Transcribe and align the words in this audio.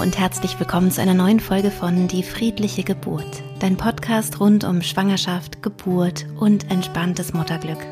und 0.00 0.18
herzlich 0.18 0.58
willkommen 0.58 0.90
zu 0.90 1.02
einer 1.02 1.12
neuen 1.12 1.40
Folge 1.40 1.70
von 1.70 2.08
Die 2.08 2.22
friedliche 2.22 2.84
Geburt, 2.84 3.42
dein 3.58 3.76
Podcast 3.76 4.40
rund 4.40 4.64
um 4.64 4.80
Schwangerschaft, 4.80 5.62
Geburt 5.62 6.24
und 6.38 6.70
entspanntes 6.70 7.34
Mutterglück. 7.34 7.84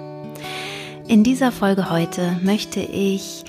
In 1.07 1.23
dieser 1.23 1.53
Folge 1.53 1.91
heute 1.91 2.41
möchte 2.43 2.81
ich 2.81 3.45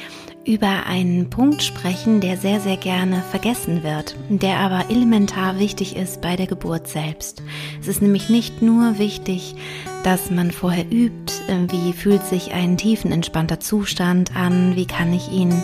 über 0.46 0.86
einen 0.88 1.30
Punkt 1.30 1.64
sprechen, 1.64 2.20
der 2.20 2.36
sehr, 2.36 2.60
sehr 2.60 2.76
gerne 2.76 3.24
vergessen 3.32 3.82
wird, 3.84 4.18
der 4.28 4.58
aber 4.58 4.90
elementar 4.90 5.58
wichtig 5.58 5.96
ist 5.96 6.20
bei 6.20 6.36
der 6.36 6.48
Geburt 6.48 6.90
selbst. 6.90 7.42
Es 7.80 7.88
ist 7.88 8.02
nämlich 8.02 8.28
nicht 8.28 8.62
nur 8.62 9.00
wichtig, 9.00 9.56
dass 10.04 10.32
man 10.32 10.52
vorher 10.52 10.86
übt, 10.92 11.34
wie 11.70 11.94
fühlt 11.94 12.26
sich 12.26 12.52
ein 12.52 12.76
tiefenentspannter 12.76 13.62
Zustand 13.62 14.36
an, 14.36 14.76
wie 14.76 14.86
kann 14.86 15.14
ich 15.14 15.32
ihn 15.32 15.64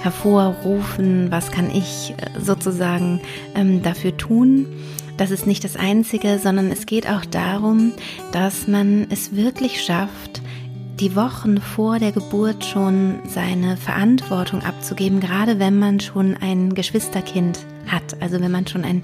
hervorrufen, 0.00 1.30
was 1.30 1.50
kann 1.50 1.70
ich 1.70 2.14
äh, 2.16 2.40
sozusagen 2.40 3.20
ähm, 3.54 3.82
dafür 3.82 4.16
tun. 4.16 4.66
Das 5.16 5.30
ist 5.30 5.46
nicht 5.46 5.64
das 5.64 5.76
Einzige, 5.76 6.38
sondern 6.38 6.70
es 6.70 6.86
geht 6.86 7.08
auch 7.08 7.24
darum, 7.24 7.92
dass 8.32 8.68
man 8.68 9.08
es 9.10 9.34
wirklich 9.34 9.82
schafft, 9.82 10.40
die 11.00 11.14
Wochen 11.14 11.60
vor 11.60 11.98
der 11.98 12.12
Geburt 12.12 12.64
schon 12.64 13.20
seine 13.26 13.76
Verantwortung 13.76 14.62
abzugeben, 14.62 15.20
gerade 15.20 15.58
wenn 15.58 15.78
man 15.78 16.00
schon 16.00 16.36
ein 16.36 16.74
Geschwisterkind 16.74 17.60
hat, 17.86 18.20
also 18.20 18.40
wenn 18.40 18.50
man 18.50 18.66
schon 18.66 18.84
ein, 18.84 19.02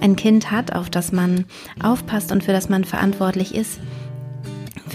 ein 0.00 0.16
Kind 0.16 0.50
hat, 0.50 0.74
auf 0.74 0.88
das 0.88 1.12
man 1.12 1.44
aufpasst 1.82 2.32
und 2.32 2.44
für 2.44 2.52
das 2.52 2.68
man 2.68 2.84
verantwortlich 2.84 3.54
ist 3.54 3.80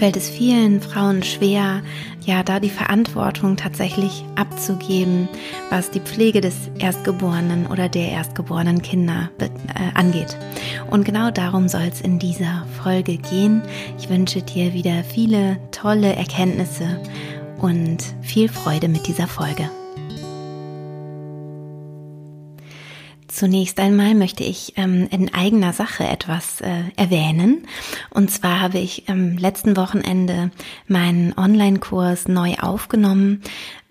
fällt 0.02 0.16
es 0.16 0.28
vielen 0.28 0.80
Frauen 0.80 1.22
schwer, 1.22 1.80
ja, 2.26 2.42
da 2.42 2.58
die 2.58 2.70
Verantwortung 2.70 3.54
tatsächlich 3.54 4.24
abzugeben, 4.34 5.28
was 5.70 5.92
die 5.92 6.00
Pflege 6.00 6.40
des 6.40 6.56
Erstgeborenen 6.80 7.68
oder 7.68 7.88
der 7.88 8.10
erstgeborenen 8.10 8.82
Kinder 8.82 9.30
äh, 9.38 9.48
angeht. 9.94 10.36
Und 10.90 11.04
genau 11.04 11.30
darum 11.30 11.68
soll 11.68 11.82
es 11.82 12.00
in 12.00 12.18
dieser 12.18 12.66
Folge 12.82 13.16
gehen. 13.16 13.62
Ich 13.96 14.08
wünsche 14.08 14.42
dir 14.42 14.72
wieder 14.72 15.04
viele 15.04 15.58
tolle 15.70 16.16
Erkenntnisse 16.16 17.00
und 17.60 17.98
viel 18.22 18.48
Freude 18.48 18.88
mit 18.88 19.06
dieser 19.06 19.28
Folge. 19.28 19.70
Zunächst 23.32 23.80
einmal 23.80 24.14
möchte 24.14 24.44
ich 24.44 24.74
ähm, 24.76 25.08
in 25.10 25.32
eigener 25.32 25.72
Sache 25.72 26.04
etwas 26.04 26.60
äh, 26.60 26.82
erwähnen. 26.96 27.66
Und 28.10 28.30
zwar 28.30 28.60
habe 28.60 28.78
ich 28.78 29.08
am 29.08 29.38
letzten 29.38 29.74
Wochenende 29.74 30.50
meinen 30.86 31.32
Online-Kurs 31.38 32.28
neu 32.28 32.56
aufgenommen. 32.60 33.40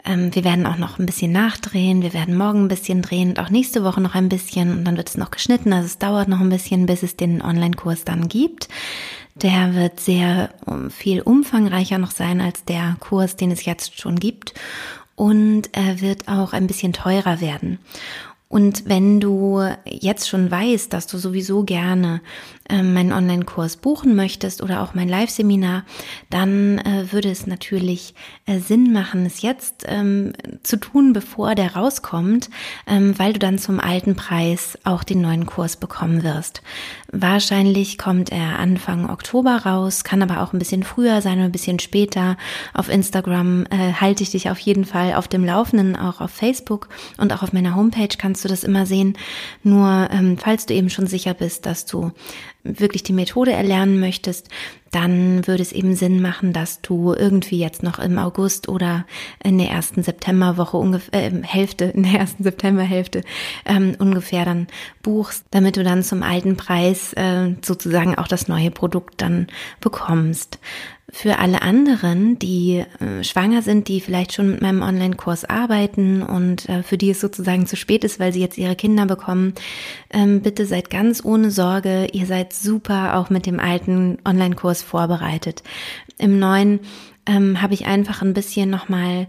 Ähm, 0.06 0.34
wir 0.36 0.44
werden 0.44 0.68
auch 0.68 0.78
noch 0.78 1.00
ein 1.00 1.08
bisschen 1.08 1.32
nachdrehen. 1.32 2.04
Wir 2.04 2.14
werden 2.14 2.38
morgen 2.38 2.66
ein 2.66 2.68
bisschen 2.68 3.02
drehen 3.02 3.30
und 3.30 3.40
auch 3.40 3.50
nächste 3.50 3.84
Woche 3.84 4.00
noch 4.00 4.14
ein 4.14 4.30
bisschen. 4.30 4.78
Und 4.78 4.86
dann 4.86 4.96
wird 4.96 5.10
es 5.10 5.18
noch 5.18 5.32
geschnitten. 5.32 5.74
Also 5.74 5.88
es 5.88 5.98
dauert 5.98 6.28
noch 6.28 6.40
ein 6.40 6.50
bisschen, 6.50 6.86
bis 6.86 7.02
es 7.02 7.18
den 7.18 7.42
Online-Kurs 7.42 8.06
dann 8.06 8.28
gibt. 8.30 8.70
Der 9.34 9.74
wird 9.74 10.00
sehr 10.00 10.52
viel 10.90 11.22
umfangreicher 11.22 11.98
noch 11.98 12.12
sein 12.12 12.42
als 12.42 12.64
der 12.64 12.96
Kurs, 13.00 13.38
den 13.38 13.50
es 13.50 13.66
jetzt 13.66 14.00
schon 14.00 14.20
gibt. 14.20 14.54
Und 15.16 15.70
er 15.72 16.00
wird 16.00 16.28
auch 16.28 16.54
ein 16.54 16.68
bisschen 16.68 16.94
teurer 16.94 17.42
werden. 17.42 17.80
Und 18.52 18.90
wenn 18.90 19.22
du 19.22 19.64
jetzt 19.86 20.28
schon 20.28 20.52
weißt, 20.52 20.92
dass 20.92 21.08
du 21.08 21.18
sowieso 21.18 21.64
gerne 21.64 22.20
äh, 22.68 22.84
meinen 22.84 23.14
Online-Kurs 23.14 23.78
buchen 23.78 24.14
möchtest 24.14 24.62
oder 24.62 24.82
auch 24.82 24.94
mein 24.94 25.08
Live-Seminar, 25.08 25.86
dann 26.30 26.78
äh, 26.80 27.14
würde 27.14 27.32
es 27.32 27.48
natürlich 27.48 28.14
äh, 28.46 28.60
Sinn 28.60 28.92
machen, 28.92 29.26
es 29.26 29.42
jetzt 29.42 29.86
ähm, 29.88 30.34
zu 30.64 30.76
tun, 30.76 31.14
bevor 31.14 31.56
der 31.56 31.78
rauskommt, 31.78 32.50
ähm, 32.88 33.18
weil 33.18 33.32
du 33.32 33.40
dann 33.40 33.58
zum 33.58 33.80
alten 33.80 34.16
Preis 34.16 34.78
auch 34.84 35.06
den 35.06 35.22
neuen 35.22 35.46
Kurs 35.46 35.78
bekommen 35.78 36.24
wirst. 36.24 36.62
Wahrscheinlich 37.10 37.98
kommt 37.98 38.34
er 38.34 38.60
Anfang 38.60 39.10
Oktober 39.10 39.66
raus, 39.66 40.04
kann 40.04 40.22
aber 40.22 40.42
auch 40.42 40.52
ein 40.52 40.60
bisschen 40.60 40.84
früher 40.84 41.22
sein 41.22 41.38
oder 41.38 41.46
ein 41.46 41.54
bisschen 41.54 41.80
später. 41.80 42.36
Auf 42.74 42.90
Instagram 42.90 43.66
äh, 43.70 43.94
halte 43.94 44.24
ich 44.24 44.32
dich 44.32 44.50
auf 44.50 44.60
jeden 44.60 44.84
Fall 44.84 45.14
auf 45.14 45.30
dem 45.30 45.46
Laufenden, 45.46 45.96
auch 45.96 46.20
auf 46.20 46.32
Facebook 46.32 46.90
und 47.18 47.32
auch 47.32 47.44
auf 47.44 47.54
meiner 47.54 47.76
Homepage 47.76 48.18
kannst 48.18 48.41
du 48.42 48.48
das 48.48 48.64
immer 48.64 48.86
sehen. 48.86 49.18
Nur 49.64 50.10
ähm, 50.12 50.38
falls 50.38 50.66
du 50.66 50.74
eben 50.74 50.90
schon 50.90 51.08
sicher 51.08 51.34
bist, 51.34 51.66
dass 51.66 51.86
du 51.86 52.12
wirklich 52.64 53.04
die 53.04 53.14
Methode 53.14 53.52
erlernen 53.52 54.00
möchtest, 54.00 54.50
dann 54.92 55.48
würde 55.48 55.64
es 55.64 55.72
eben 55.72 55.96
Sinn 55.96 56.22
machen, 56.22 56.54
dass 56.54 56.82
du 56.82 57.14
irgendwie 57.14 57.60
jetzt 57.60 57.82
noch 57.82 57.98
im 57.98 58.18
August 58.18 58.70
oder 58.70 59.06
in 59.44 59.58
der 59.58 59.70
ersten 59.70 60.04
Septemberwoche 60.04 60.78
ungefähr 60.78 61.28
äh, 61.28 61.44
Hälfte, 61.44 61.86
in 61.86 62.04
der 62.04 62.20
ersten 62.20 62.44
Septemberhälfte 62.44 63.24
ähm, 63.66 63.96
ungefähr 63.98 64.46
dann 64.46 64.68
buchst, 65.02 65.46
damit 65.52 65.78
du 65.78 65.84
dann 65.84 66.04
zum 66.04 66.24
alten 66.24 66.58
Preis 66.58 67.14
äh, 67.14 67.56
sozusagen 67.62 68.18
auch 68.18 68.28
das 68.28 68.48
neue 68.48 68.72
Produkt 68.72 69.22
dann 69.22 69.48
bekommst. 69.80 70.60
Für 71.14 71.40
alle 71.40 71.62
anderen, 71.62 72.40
die 72.40 72.86
äh, 73.00 73.24
schwanger 73.24 73.62
sind, 73.62 73.90
die 73.90 74.00
vielleicht 74.00 74.32
schon 74.32 74.50
mit 74.50 74.62
meinem 74.62 74.82
Online-Kurs 74.82 75.44
arbeiten 75.44 76.24
und 76.24 76.70
äh, 76.70 76.84
für 76.84 76.98
die 76.98 77.10
es 77.10 77.20
sozusagen 77.20 77.68
zu 77.68 77.76
spät 77.76 78.06
ist, 78.06 78.18
weil 78.18 78.32
sie 78.32 78.40
jetzt 78.40 78.58
ihre 78.58 78.78
Kinder 78.78 79.06
bekommen, 79.06 79.54
ähm, 80.12 80.40
bitte 80.42 80.66
seid 80.66 80.90
ganz 80.90 81.24
ohne 81.24 81.52
Sorge. 81.52 82.08
Ihr 82.14 82.26
seid 82.28 82.54
super 82.54 83.18
auch 83.18 83.30
mit 83.30 83.46
dem 83.46 83.60
alten 83.60 84.20
Online-Kurs 84.24 84.81
vorbereitet. 84.84 85.64
Im 86.18 86.40
neuen 86.40 86.82
ähm, 87.28 87.62
habe 87.62 87.74
ich 87.74 87.86
einfach 87.86 88.22
ein 88.22 88.34
bisschen 88.34 88.70
nochmal, 88.70 89.28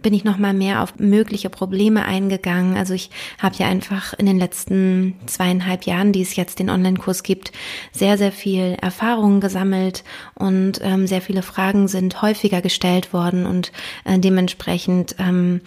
bin 0.00 0.14
ich 0.14 0.24
nochmal 0.24 0.54
mehr 0.54 0.82
auf 0.82 0.98
mögliche 0.98 1.50
Probleme 1.50 2.04
eingegangen. 2.04 2.76
Also 2.76 2.94
ich 2.94 3.10
habe 3.40 3.56
ja 3.56 3.66
einfach 3.66 4.14
in 4.14 4.26
den 4.26 4.38
letzten 4.38 5.16
zweieinhalb 5.26 5.84
Jahren, 5.84 6.12
die 6.12 6.22
es 6.22 6.36
jetzt 6.36 6.60
den 6.60 6.70
Online-Kurs 6.70 7.24
gibt, 7.24 7.52
sehr, 7.92 8.18
sehr 8.18 8.30
viel 8.30 8.76
Erfahrungen 8.80 9.40
gesammelt 9.40 10.04
und 10.34 10.80
ähm, 10.82 11.06
sehr 11.06 11.20
viele 11.20 11.42
Fragen 11.42 11.88
sind 11.88 12.22
häufiger 12.22 12.62
gestellt 12.62 13.12
worden 13.12 13.46
und 13.46 13.72
äh, 14.04 14.18
dementsprechend 14.18 15.16
ähm, 15.18 15.60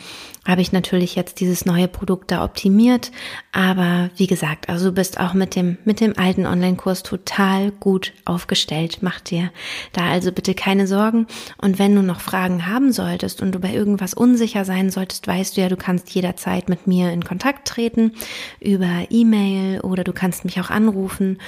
habe 0.48 0.62
ich 0.62 0.72
natürlich 0.72 1.16
jetzt 1.16 1.42
dieses 1.42 1.66
neue 1.66 1.90
Produkt 1.90 2.32
da 2.32 2.46
optimiert. 2.46 3.12
Aber 3.58 4.12
wie 4.16 4.28
gesagt, 4.28 4.70
also 4.70 4.90
du 4.90 4.92
bist 4.92 5.20
auch 5.20 5.34
mit 5.34 5.56
dem, 5.56 5.80
mit 5.84 6.00
dem 6.00 6.16
alten 6.16 6.46
Online-Kurs 6.46 7.02
total 7.02 7.72
gut 7.72 8.14
aufgestellt. 8.24 9.00
Mach 9.02 9.20
dir 9.20 9.50
da 9.94 10.06
also 10.06 10.32
bitte 10.32 10.54
keine 10.54 10.86
Sorgen. 10.86 11.26
Und 11.60 11.80
wenn 11.80 11.96
du 11.96 12.04
noch 12.04 12.22
Fragen 12.22 12.68
haben 12.68 12.92
solltest 12.92 13.42
und 13.42 13.54
du 13.54 13.60
bei 13.60 13.74
irgendwas 13.74 14.14
unsicher 14.14 14.64
sein 14.64 14.92
solltest, 14.92 15.26
weißt 15.26 15.58
du 15.58 15.62
ja, 15.62 15.70
du 15.70 15.76
kannst 15.76 16.12
jederzeit 16.12 16.70
mit 16.70 16.86
mir 16.86 17.12
in 17.12 17.24
Kontakt 17.24 17.68
treten 17.68 18.12
über 18.60 19.08
E-Mail 19.10 19.80
oder 19.80 20.04
du 20.04 20.14
kannst 20.14 20.46
mich 20.46 20.62
auch 20.62 20.70
anrufen. 20.70 21.40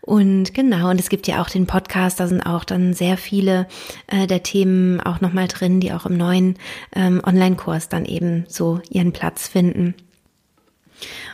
Und 0.00 0.54
genau, 0.54 0.88
und 0.88 0.98
es 0.98 1.10
gibt 1.10 1.26
ja 1.26 1.42
auch 1.42 1.50
den 1.50 1.66
Podcast, 1.66 2.20
da 2.20 2.26
sind 2.26 2.40
auch 2.40 2.64
dann 2.64 2.94
sehr 2.94 3.18
viele 3.18 3.66
äh, 4.06 4.26
der 4.26 4.42
Themen 4.42 4.98
auch 5.02 5.20
nochmal 5.20 5.46
drin, 5.46 5.80
die 5.80 5.92
auch 5.92 6.06
im 6.06 6.16
neuen 6.16 6.54
ähm, 6.96 7.20
Online-Kurs 7.22 7.90
dann 7.90 8.06
eben 8.06 8.46
so 8.48 8.80
ihren 8.88 9.12
Platz 9.12 9.46
finden. 9.46 9.94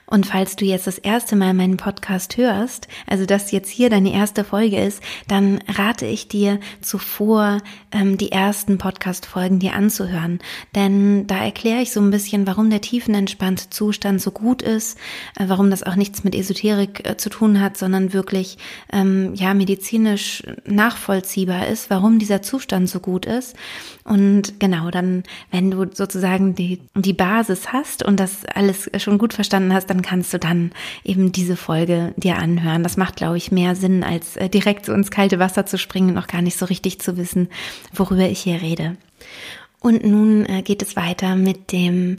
Und 0.07 0.27
falls 0.27 0.55
du 0.55 0.65
jetzt 0.65 0.87
das 0.87 0.99
erste 0.99 1.35
Mal 1.35 1.53
meinen 1.53 1.77
Podcast 1.77 2.37
hörst, 2.37 2.87
also 3.07 3.27
das 3.27 3.51
jetzt 3.51 3.69
hier 3.69 3.91
deine 3.91 4.13
erste 4.13 4.45
Folge 4.45 4.81
ist, 4.81 5.03
dann 5.27 5.59
rate 5.69 6.07
ich 6.07 6.29
dir 6.29 6.61
zuvor, 6.81 7.59
ähm, 7.91 8.17
die 8.17 8.31
ersten 8.31 8.79
Podcast-Folgen 8.79 9.59
dir 9.59 9.75
anzuhören. 9.75 10.39
Denn 10.77 11.27
da 11.27 11.45
erkläre 11.45 11.83
ich 11.83 11.91
so 11.91 12.01
ein 12.01 12.11
bisschen, 12.11 12.47
warum 12.47 12.71
der 12.71 12.81
tiefenentspannte 12.81 13.69
Zustand 13.71 14.23
so 14.23 14.31
gut 14.31 14.63
ist, 14.63 14.97
äh, 15.39 15.45
warum 15.49 15.71
das 15.71 15.83
auch 15.83 15.97
nichts 15.97 16.23
mit 16.23 16.37
Esoterik 16.37 17.09
äh, 17.09 17.17
zu 17.17 17.29
tun 17.29 17.61
hat, 17.61 17.77
sondern 17.77 18.13
wirklich 18.13 18.59
ähm, 18.93 19.35
ja 19.35 19.55
medizinisch 19.55 20.45
nachvollziehbar 20.65 21.67
ist, 21.67 21.91
warum 21.91 22.21
dieser 22.21 22.43
Zustand 22.43 22.89
so 22.89 23.01
gut 23.01 23.27
ist. 23.27 23.57
Und 24.05 24.61
genau, 24.61 24.93
dann, 24.93 25.25
wenn 25.51 25.73
du 25.73 25.87
sozusagen 25.93 26.55
die, 26.55 26.81
die 26.95 27.13
Basis 27.13 27.73
hast 27.73 28.05
und 28.05 28.21
das 28.21 28.45
alles 28.45 28.89
schon 28.99 29.19
gut 29.19 29.35
verstanden 29.35 29.56
hast, 29.73 29.91
dann 29.91 30.03
kannst 30.03 30.33
du 30.33 30.39
dann 30.39 30.73
eben 31.05 31.33
diese 31.33 31.57
Folge 31.57 32.15
dir 32.17 32.39
anhören. 32.39 32.83
Das 32.83 32.97
macht, 32.97 33.17
glaube 33.17 33.37
ich, 33.37 33.53
mehr 33.53 33.75
Sinn, 33.75 34.05
als 34.05 34.37
äh, 34.37 34.49
direkt 34.49 34.87
so 34.87 34.93
ins 34.93 35.11
kalte 35.11 35.39
Wasser 35.39 35.67
zu 35.67 35.79
springen 35.79 36.11
und 36.11 36.19
auch 36.19 36.27
gar 36.27 36.43
nicht 36.43 36.59
so 36.59 36.67
richtig 36.67 37.01
zu 37.01 37.17
wissen, 37.17 37.49
worüber 37.93 38.29
ich 38.29 38.41
hier 38.41 38.63
rede. 38.63 38.97
Und 39.81 40.05
nun 40.05 40.47
äh, 40.47 40.63
geht 40.63 40.83
es 40.83 40.97
weiter 40.97 41.37
mit 41.37 41.71
dem, 41.71 42.17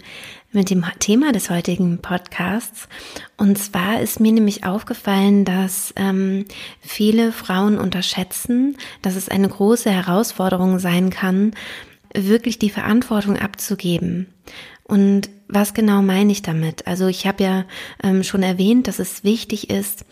mit 0.51 0.69
dem 0.69 0.85
Thema 0.99 1.31
des 1.31 1.49
heutigen 1.49 1.97
Podcasts. 1.99 2.87
Und 3.35 3.57
zwar 3.57 3.99
ist 3.99 4.19
mir 4.19 4.31
nämlich 4.31 4.63
aufgefallen, 4.63 5.43
dass 5.43 5.93
ähm, 5.97 6.45
viele 6.81 7.31
Frauen 7.31 7.77
unterschätzen, 7.77 8.77
dass 9.01 9.15
es 9.15 9.27
eine 9.27 9.49
große 9.49 9.91
Herausforderung 9.91 10.79
sein 10.79 11.09
kann, 11.09 11.51
wirklich 12.15 12.57
die 12.59 12.69
Verantwortung 12.69 13.37
abzugeben. 13.37 14.27
Und 14.83 15.29
was 15.47 15.73
genau 15.73 16.01
meine 16.01 16.31
ich 16.31 16.41
damit? 16.41 16.87
Also 16.87 17.07
ich 17.07 17.25
habe 17.25 17.43
ja 17.43 17.65
ähm, 18.03 18.23
schon 18.23 18.43
erwähnt, 18.43 18.87
dass 18.87 18.99
es 18.99 19.23
wichtig 19.23 19.69
ist, 19.69 20.05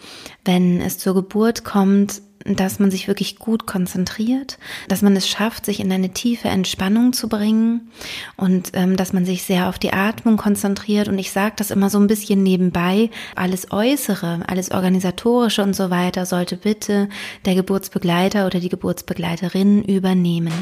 wenn 0.45 0.81
es 0.81 0.97
zur 0.97 1.13
Geburt 1.13 1.63
kommt, 1.63 2.21
dass 2.45 2.77
man 2.77 2.91
sich 2.91 3.07
wirklich 3.07 3.39
gut 3.39 3.65
konzentriert, 3.65 4.59
dass 4.87 5.01
man 5.01 5.15
es 5.15 5.27
schafft, 5.27 5.65
sich 5.65 5.79
in 5.79 5.91
eine 5.91 6.13
tiefe 6.13 6.47
Entspannung 6.47 7.11
zu 7.11 7.27
bringen 7.27 7.89
und 8.37 8.69
ähm, 8.73 8.95
dass 8.97 9.13
man 9.13 9.25
sich 9.25 9.43
sehr 9.43 9.67
auf 9.67 9.79
die 9.79 9.93
Atmung 9.93 10.37
konzentriert. 10.37 11.07
Und 11.07 11.17
ich 11.17 11.31
sage 11.31 11.55
das 11.57 11.71
immer 11.71 11.89
so 11.89 11.99
ein 11.99 12.07
bisschen 12.07 12.43
nebenbei. 12.43 13.09
Alles 13.35 13.71
Äußere, 13.71 14.43
alles 14.47 14.69
Organisatorische 14.69 15.63
und 15.63 15.75
so 15.75 15.89
weiter 15.89 16.27
sollte 16.27 16.55
bitte 16.55 17.09
der 17.45 17.55
Geburtsbegleiter 17.55 18.45
oder 18.45 18.59
die 18.59 18.69
Geburtsbegleiterin 18.69 19.83
übernehmen. 19.83 20.53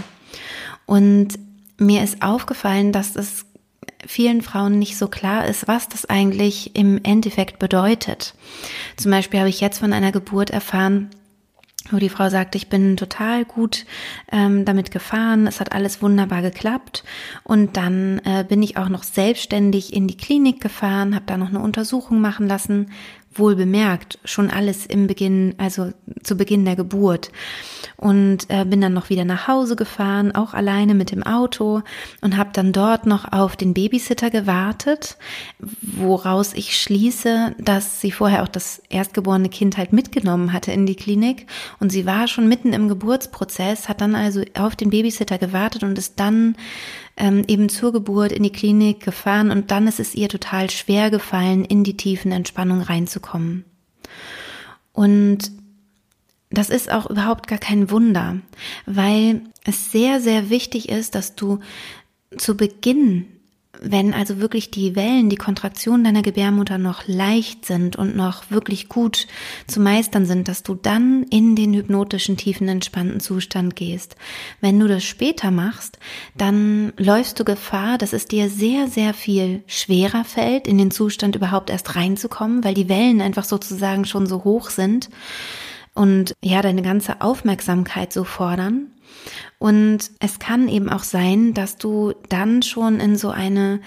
Und 0.86 1.38
mir 1.78 2.02
ist 2.02 2.22
aufgefallen, 2.22 2.94
dass 2.94 3.18
es 3.18 3.46
vielen 4.08 4.42
Frauen 4.42 4.80
nicht 4.80 4.98
so 4.98 5.08
klar 5.08 5.46
ist, 5.48 5.68
was 5.68 5.90
das 5.90 6.06
eigentlich 6.06 6.76
im 6.76 7.00
Endeffekt 7.04 7.60
bedeutet. 7.60 8.34
Zum 8.98 9.12
Beispiel 9.12 9.40
habe 9.40 9.50
ich 9.50 9.62
jetzt 9.62 9.80
von 9.80 9.94
einer 9.94 10.12
Geburt 10.12 10.50
erfahren, 10.50 11.10
wo 11.92 11.98
die 11.98 12.10
Frau 12.10 12.30
sagte, 12.30 12.58
ich 12.58 12.70
bin 12.70 12.96
total 12.96 13.44
gut 13.44 13.86
ähm, 14.32 14.64
damit 14.64 14.92
gefahren, 14.92 15.48
es 15.48 15.60
hat 15.60 15.74
alles 15.74 16.02
wunderbar 16.02 16.42
geklappt 16.42 17.04
und 17.44 17.76
dann 17.76 18.20
äh, 18.20 18.46
bin 18.48 18.64
ich 18.64 18.78
auch 18.78 18.90
noch 18.90 19.04
selbstständig 19.04 19.94
in 19.94 20.08
die 20.08 20.18
Klinik 20.18 20.62
gefahren, 20.62 21.14
habe 21.14 21.26
da 21.26 21.38
noch 21.38 21.50
eine 21.50 21.60
Untersuchung 21.60 22.22
machen 22.22 22.48
lassen, 22.48 22.92
wohl 23.36 23.56
bemerkt, 23.56 24.20
schon 24.26 24.50
alles 24.50 24.86
im 24.86 25.08
Beginn, 25.08 25.56
also 25.58 25.92
zu 26.24 26.36
Beginn 26.36 26.66
der 26.66 26.76
Geburt. 26.76 27.32
Und 27.98 28.50
äh, 28.50 28.66
bin 28.66 28.82
dann 28.82 28.94
noch 28.94 29.10
wieder 29.10 29.26
nach 29.26 29.48
Hause 29.48 29.76
gefahren, 29.76 30.36
auch 30.36 30.54
alleine 30.54 30.94
mit 30.94 31.12
dem 31.12 31.24
Auto 31.24 31.82
und 32.22 32.38
habe 32.38 32.50
dann 32.54 32.74
dort 32.74 33.06
noch 33.06 33.32
auf 33.32 33.56
den 33.56 33.74
Babysitter 33.74 34.30
gewartet, 34.30 35.18
woraus 35.60 36.54
ich 36.54 36.78
schließe, 36.78 37.56
dass 37.60 38.02
sie 38.02 38.12
vorher 38.12 38.44
auch 38.44 38.48
das 38.48 38.82
erstgeborene 38.90 39.50
Kind 39.50 39.78
halt 39.78 39.94
mitgenommen 39.94 40.52
hatte 40.52 40.72
in 40.72 40.86
die 40.86 40.96
Klinik 40.96 41.48
und 41.80 41.92
sie 41.92 42.06
war 42.06 42.28
schon 42.28 42.48
mitten 42.48 42.74
im 42.74 42.90
Geburtsprozess, 42.90 43.88
hat 43.88 44.02
dann 44.02 44.16
also 44.16 44.42
auf 44.58 44.76
den 44.76 44.90
Babysitter 44.90 45.38
gewartet 45.38 45.84
und 45.84 45.98
ist 45.98 46.20
dann 46.20 46.56
ähm, 47.18 47.44
eben 47.48 47.70
zur 47.70 47.94
Geburt 47.94 48.32
in 48.32 48.44
die 48.44 48.52
Klinik 48.52 49.02
gefahren 49.02 49.52
und 49.52 49.72
dann 49.72 49.88
ist 49.88 50.00
es 50.00 50.16
ihr 50.16 50.30
total 50.30 50.70
schwer 50.70 51.12
gefallen, 51.12 51.66
in 51.66 51.84
die 51.84 51.98
tiefen 51.98 52.32
Entspannung 52.32 52.82
reinzukommen. 52.82 53.66
Und 54.94 55.52
das 56.50 56.70
ist 56.70 56.92
auch 56.92 57.10
überhaupt 57.10 57.48
gar 57.48 57.58
kein 57.58 57.90
Wunder, 57.90 58.38
weil 58.86 59.42
es 59.66 59.92
sehr, 59.92 60.22
sehr 60.22 60.50
wichtig 60.50 60.90
ist, 60.90 61.16
dass 61.16 61.36
du 61.36 61.60
zu 62.38 62.56
Beginn 62.56 63.26
wenn 63.82 64.14
also 64.14 64.40
wirklich 64.40 64.72
die 64.72 64.96
Wellen, 64.96 65.30
die 65.30 65.36
Kontraktionen 65.36 66.04
deiner 66.04 66.22
Gebärmutter 66.22 66.78
noch 66.78 67.08
leicht 67.08 67.66
sind 67.66 67.96
und 67.96 68.16
noch 68.16 68.52
wirklich 68.52 68.88
gut 68.88 69.28
zu 69.68 69.80
meistern 69.80 70.26
sind, 70.26 70.48
dass 70.48 70.64
du 70.64 70.76
dann 70.76 71.24
in 71.24 71.56
den 71.56 71.74
hypnotischen, 71.74 72.38
tiefen, 72.38 72.68
entspannten 72.68 73.20
Zustand 73.20 73.76
gehst. 73.76 74.16
Wenn 74.62 74.80
du 74.80 74.88
das 74.88 75.04
später 75.04 75.50
machst, 75.50 75.98
dann 76.38 76.94
läufst 76.98 77.40
du 77.40 77.44
Gefahr, 77.44 77.98
dass 77.98 78.14
es 78.14 78.26
dir 78.26 78.50
sehr, 78.50 78.88
sehr 78.88 79.14
viel 79.14 79.64
schwerer 79.66 80.24
fällt, 80.24 80.68
in 80.68 80.78
den 80.78 80.92
Zustand 80.92 81.36
überhaupt 81.36 81.70
erst 81.70 81.96
reinzukommen, 81.96 82.64
weil 82.64 82.76
die 82.76 82.90
Wellen 82.90 83.22
einfach 83.22 83.44
sozusagen 83.44 84.06
schon 84.06 84.28
so 84.28 84.44
hoch 84.44 84.70
sind 84.70 85.10
und 85.96 86.34
ja, 86.42 86.62
deine 86.62 86.82
ganze 86.82 87.22
Aufmerksamkeit 87.22 88.14
so 88.14 88.24
fordern. 88.24 88.88
Und 89.64 90.12
es 90.20 90.40
kann 90.40 90.68
eben 90.68 90.90
auch 90.90 91.04
sein, 91.04 91.54
dass 91.54 91.78
du 91.78 92.12
dann 92.28 92.64
schon 92.64 93.00
in 93.00 93.16
so 93.16 93.30
eine 93.30 93.80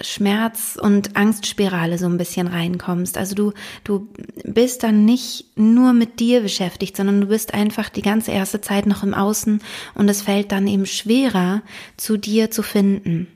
Schmerz- 0.00 0.76
und 0.76 1.14
Angstspirale 1.16 1.98
so 1.98 2.06
ein 2.06 2.18
bisschen 2.18 2.48
reinkommst. 2.48 3.16
Also 3.16 3.36
du, 3.36 3.52
du 3.84 4.08
bist 4.42 4.82
dann 4.82 5.04
nicht 5.04 5.56
nur 5.56 5.92
mit 5.92 6.18
dir 6.18 6.40
beschäftigt, 6.40 6.96
sondern 6.96 7.20
du 7.20 7.28
bist 7.28 7.54
einfach 7.54 7.90
die 7.90 8.02
ganze 8.02 8.32
erste 8.32 8.60
Zeit 8.60 8.86
noch 8.86 9.04
im 9.04 9.14
Außen 9.14 9.62
und 9.94 10.08
es 10.08 10.22
fällt 10.22 10.50
dann 10.50 10.66
eben 10.66 10.84
schwerer, 10.84 11.62
zu 11.96 12.16
dir 12.16 12.50
zu 12.50 12.64
finden. 12.64 13.28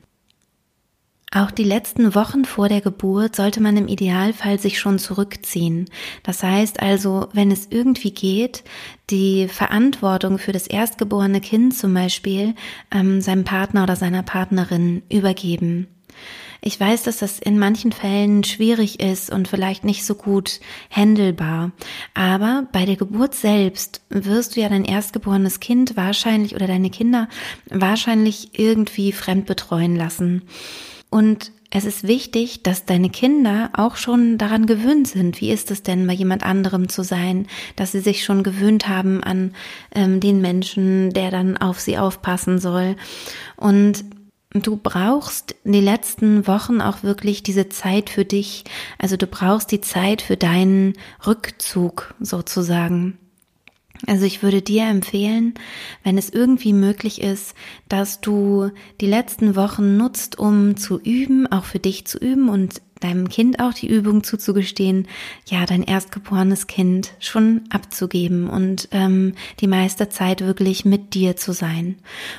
Auch 1.31 1.51
die 1.51 1.63
letzten 1.63 2.15
Wochen 2.15 2.43
vor 2.43 2.69
der 2.69 2.81
Geburt 2.81 3.35
sollte 3.35 3.61
man 3.61 3.77
im 3.77 3.87
Idealfall 3.87 4.57
sich 4.57 4.79
schon 4.79 4.97
zurückziehen. 4.97 5.85
Das 6.23 6.41
heißt 6.41 6.81
also, 6.81 7.29
wenn 7.33 7.51
es 7.51 7.67
irgendwie 7.69 8.11
geht, 8.11 8.63
die 9.11 9.47
Verantwortung 9.47 10.39
für 10.39 10.53
das 10.53 10.65
erstgeborene 10.65 11.39
Kind 11.39 11.75
zum 11.75 11.93
Beispiel 11.93 12.55
ähm, 12.91 13.21
seinem 13.21 13.43
Partner 13.43 13.83
oder 13.83 13.95
seiner 13.95 14.23
Partnerin 14.23 15.03
übergeben. 15.07 15.87
Ich 16.61 16.77
weiß, 16.79 17.03
dass 17.03 17.17
das 17.17 17.39
in 17.39 17.57
manchen 17.57 17.91
Fällen 17.91 18.43
schwierig 18.43 18.99
ist 18.99 19.29
und 19.29 19.47
vielleicht 19.47 19.85
nicht 19.85 20.05
so 20.05 20.15
gut 20.15 20.59
handelbar. 20.89 21.71
Aber 22.13 22.67
bei 22.73 22.85
der 22.85 22.97
Geburt 22.97 23.33
selbst 23.33 24.01
wirst 24.09 24.55
du 24.55 24.61
ja 24.61 24.67
dein 24.67 24.83
erstgeborenes 24.83 25.59
Kind 25.61 25.95
wahrscheinlich 25.95 26.55
oder 26.55 26.67
deine 26.67 26.89
Kinder 26.89 27.29
wahrscheinlich 27.69 28.59
irgendwie 28.59 29.13
fremd 29.13 29.45
betreuen 29.45 29.95
lassen. 29.95 30.41
Und 31.09 31.51
es 31.71 31.85
ist 31.85 32.07
wichtig, 32.07 32.63
dass 32.63 32.85
deine 32.85 33.09
Kinder 33.09 33.69
auch 33.73 33.95
schon 33.95 34.39
daran 34.39 34.65
gewöhnt 34.65 35.07
sind. 35.07 35.39
Wie 35.39 35.51
ist 35.51 35.69
es 35.69 35.83
denn, 35.83 36.07
bei 36.07 36.13
jemand 36.13 36.43
anderem 36.43 36.89
zu 36.89 37.03
sein? 37.03 37.47
Dass 37.75 37.91
sie 37.91 37.99
sich 37.99 38.23
schon 38.23 38.43
gewöhnt 38.43 38.87
haben 38.87 39.23
an 39.23 39.53
ähm, 39.93 40.19
den 40.19 40.41
Menschen, 40.41 41.11
der 41.11 41.29
dann 41.29 41.57
auf 41.57 41.79
sie 41.79 41.99
aufpassen 41.99 42.59
soll. 42.59 42.95
Und 43.55 44.03
du 44.51 44.77
brauchst 44.77 45.55
die 45.63 45.81
letzten 45.81 46.47
Wochen 46.47 46.81
auch 46.81 47.03
wirklich 47.03 47.43
diese 47.43 47.69
Zeit 47.69 48.09
für 48.09 48.25
dich. 48.25 48.63
Also 48.97 49.15
du 49.15 49.27
brauchst 49.27 49.71
die 49.71 49.81
Zeit 49.81 50.23
für 50.23 50.37
deinen 50.37 50.93
Rückzug 51.25 52.15
sozusagen. 52.19 53.19
Also 54.07 54.25
ich 54.25 54.41
würde 54.41 54.61
dir 54.61 54.83
empfehlen, 54.83 55.53
wenn 56.03 56.17
es 56.17 56.29
irgendwie 56.29 56.73
möglich 56.73 57.21
ist, 57.21 57.53
dass 57.89 58.21
du 58.21 58.71
die 59.01 59.07
letzten 59.07 59.55
Wochen 59.55 59.97
nutzt, 59.97 60.39
um 60.39 60.77
zu 60.77 60.99
üben, 60.99 61.51
auch 61.51 61.65
für 61.65 61.79
dich 61.79 62.05
zu 62.05 62.17
üben 62.17 62.49
und 62.49 62.81
deinem 62.99 63.29
Kind 63.29 63.59
auch 63.59 63.73
die 63.73 63.87
Übung 63.87 64.23
zuzugestehen, 64.23 65.07
ja, 65.45 65.65
dein 65.65 65.83
erstgeborenes 65.83 66.67
Kind 66.67 67.13
schon 67.19 67.61
abzugeben 67.69 68.49
und 68.49 68.89
ähm, 68.91 69.33
die 69.59 69.67
meiste 69.67 70.09
Zeit 70.09 70.41
wirklich 70.41 70.85
mit 70.85 71.13
dir 71.13 71.35
zu 71.35 71.53
sein. 71.53 71.95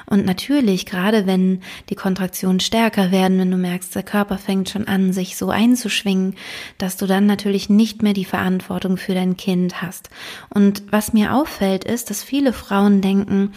Und 0.07 0.27
natürlich, 0.27 0.87
gerade 0.87 1.27
wenn 1.27 1.61
die 1.89 1.95
Kontraktionen 1.95 2.61
stärker 2.61 3.11
werden, 3.11 3.39
wenn 3.39 3.51
du 3.51 3.57
merkst, 3.57 3.95
der 3.95 4.03
Körper 4.03 4.39
fängt 4.39 4.69
schon 4.69 4.87
an, 4.87 5.13
sich 5.13 5.37
so 5.37 5.51
einzuschwingen, 5.51 6.35
dass 6.79 6.97
du 6.97 7.07
dann 7.07 7.27
natürlich 7.27 7.71
nicht 7.71 8.03
mehr 8.03 8.13
die 8.13 8.25
Verantwortung 8.25 8.97
für 8.97 9.15
dein 9.15 9.37
Kind 9.37 9.81
hast. 9.83 10.11
Und 10.51 10.83
was 10.91 11.13
mir 11.13 11.35
auffällt, 11.35 11.85
ist, 11.85 12.11
dass 12.11 12.23
viele 12.23 12.53
Frauen 12.53 13.01
denken, 13.01 13.53